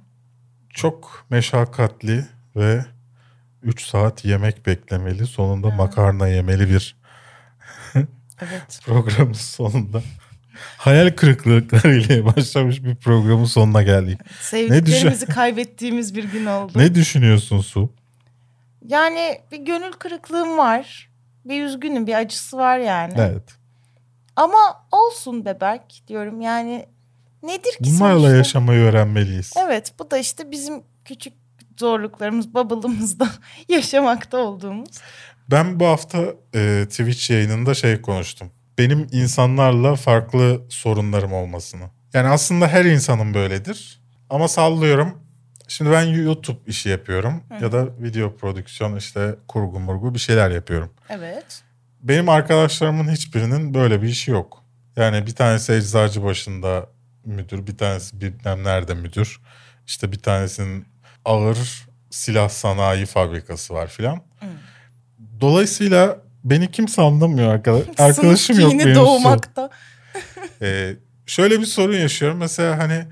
[0.70, 2.85] Çok meşakkatli ve
[3.62, 5.27] 3 saat yemek beklemeli.
[5.27, 6.97] Sonunda makarna yemeli bir
[8.41, 8.81] Evet.
[8.85, 10.03] programın sonunda.
[10.76, 14.20] Hayal kırıklıklarıyla başlamış bir programın sonuna geldik.
[14.40, 16.72] Sevdiklerimizi kaybettiğimiz bir gün oldu.
[16.74, 17.92] Ne düşünüyorsun Su?
[18.88, 21.11] Yani bir gönül kırıklığım var.
[21.44, 23.14] Bir üzgünüm, bir acısı var yani.
[23.16, 23.42] Evet.
[24.36, 26.86] Ama olsun be Berk diyorum yani.
[27.42, 28.36] Nedir ki Bunlarla sonuçta?
[28.36, 29.53] yaşamayı öğrenmeliyiz.
[29.57, 31.32] Evet bu da işte bizim küçük
[31.78, 33.28] zorluklarımız, bubble'ımızda
[33.68, 34.90] yaşamakta olduğumuz.
[35.50, 36.18] Ben bu hafta
[36.55, 38.50] e, Twitch yayınında şey konuştum.
[38.79, 41.85] Benim insanlarla farklı sorunlarım olmasını.
[42.12, 44.01] Yani aslında her insanın böyledir.
[44.31, 45.18] Ama sallıyorum.
[45.68, 47.43] Şimdi ben YouTube işi yapıyorum.
[47.61, 50.91] Ya da video prodüksiyon işte kurgu murgu bir şeyler yapıyorum.
[51.09, 51.62] Evet.
[52.03, 54.64] Benim arkadaşlarımın hiçbirinin böyle bir işi yok.
[54.97, 56.87] Yani bir tanesi eczacı başında
[57.25, 59.41] müdür, bir tanesi bilmem nerede müdür.
[59.87, 60.87] İşte bir tanesinin
[61.25, 64.23] ağır silah sanayi fabrikası var filan.
[65.41, 67.82] Dolayısıyla beni kimse anlamıyor arkadaş.
[67.99, 68.95] Arkadaşım yok benim.
[68.95, 69.70] doğmakta.
[70.62, 72.38] Ee, şöyle bir sorun yaşıyorum.
[72.38, 73.05] Mesela hani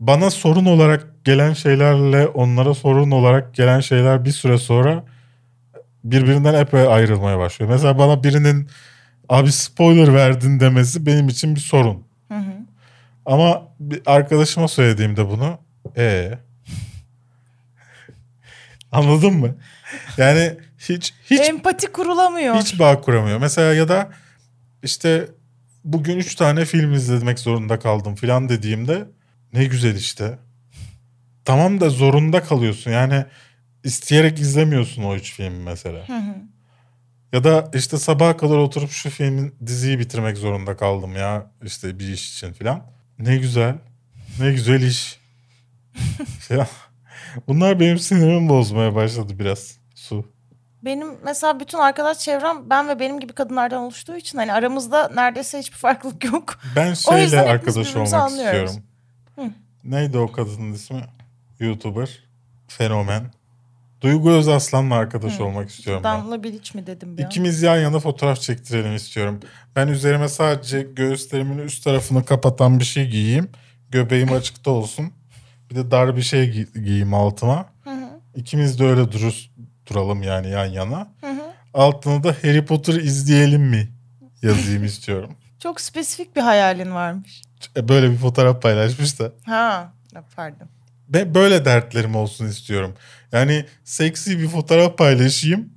[0.00, 5.04] bana sorun olarak gelen şeylerle onlara sorun olarak gelen şeyler bir süre sonra
[6.04, 7.72] birbirinden epey ayrılmaya başlıyor.
[7.72, 8.68] Mesela bana birinin
[9.28, 12.04] abi spoiler verdin demesi benim için bir sorun.
[12.28, 12.52] Hı hı.
[13.26, 15.58] Ama bir arkadaşıma söylediğimde bunu
[15.96, 16.38] e
[18.92, 19.54] Anladın mı?
[20.16, 22.54] Yani hiç hiç Empati kurulamıyor.
[22.56, 23.38] hiç bağ kuramıyor.
[23.38, 24.10] Mesela ya da
[24.82, 25.28] işte
[25.84, 29.08] bugün üç tane film izlemek zorunda kaldım filan dediğimde
[29.52, 30.38] ne güzel işte.
[31.44, 32.90] Tamam da zorunda kalıyorsun.
[32.90, 33.24] Yani
[33.84, 36.08] isteyerek izlemiyorsun o üç filmi mesela.
[36.08, 36.34] Hı hı.
[37.32, 42.08] Ya da işte sabaha kadar oturup şu filmin diziyi bitirmek zorunda kaldım ya işte bir
[42.08, 42.82] iş için filan.
[43.18, 43.74] Ne güzel.
[44.40, 45.18] Ne güzel iş.
[46.50, 46.68] ya,
[47.48, 49.78] bunlar benim sinirimi bozmaya başladı biraz.
[49.94, 50.37] Su.
[50.84, 55.58] Benim mesela bütün arkadaş çevrem ben ve benim gibi kadınlardan oluştuğu için hani aramızda neredeyse
[55.58, 56.58] hiçbir farklılık yok.
[56.76, 58.70] Ben şeyle arkadaş olmak anlıyoruz.
[58.70, 59.54] istiyorum.
[59.84, 61.04] Neydi o kadının ismi?
[61.60, 62.18] YouTuber.
[62.68, 63.22] Fenomen.
[64.00, 66.18] Duygu Özaslan'la arkadaş olmak istiyorum ben.
[66.18, 67.26] Damla Bilic mi dedim an.
[67.26, 69.40] İkimiz yan yana fotoğraf çektirelim istiyorum.
[69.76, 73.50] Ben üzerime sadece göğüslerimin üst tarafını kapatan bir şey giyeyim.
[73.90, 75.12] Göbeğim açıkta olsun.
[75.70, 77.66] Bir de dar bir şey gi- giyeyim altıma.
[78.34, 79.47] İkimiz de öyle durur,
[79.90, 81.08] duralım yani yan yana.
[81.74, 83.88] Altına da Harry Potter izleyelim mi
[84.42, 85.30] yazayım istiyorum.
[85.62, 87.42] Çok spesifik bir hayalin varmış.
[87.76, 89.32] E, Böyle bir fotoğraf paylaşmış da.
[89.46, 89.92] Ha
[90.36, 90.68] pardon.
[91.08, 92.94] Ve böyle dertlerim olsun istiyorum.
[93.32, 95.72] Yani seksi bir fotoğraf paylaşayım.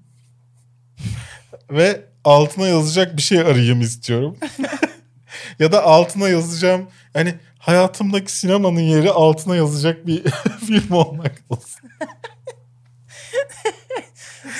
[1.71, 4.37] ve altına yazacak bir şey arayayım istiyorum.
[5.59, 10.23] ya da altına yazacağım yani hayatımdaki sinemanın yeri altına yazacak bir
[10.67, 11.81] film olmak olsun.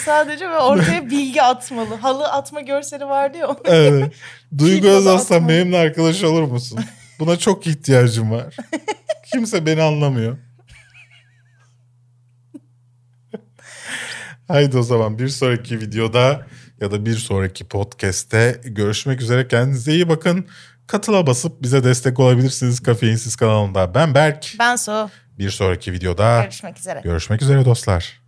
[0.06, 1.96] Sadece ve ortaya bilgi atmalı.
[1.96, 3.56] Halı atma görseli vardı ya.
[3.66, 4.14] Evet.
[4.58, 6.80] Duygu Özaslan benimle arkadaş olur musun?
[7.20, 8.56] Buna çok ihtiyacım var.
[9.34, 10.38] Kimse beni anlamıyor.
[14.48, 16.46] Haydi o zaman bir sonraki videoda
[16.82, 19.48] ya da bir sonraki podcast'te görüşmek üzere.
[19.48, 20.46] Kendinize iyi bakın.
[20.88, 23.94] Katıla basıp bize destek olabilirsiniz Kafeinsiz kanalında.
[23.96, 24.54] Ben Berk.
[24.60, 25.10] Ben Su.
[25.40, 27.02] Bir sonraki videoda Görüşmek üzere.
[27.04, 28.22] görüşmek üzere dostlar.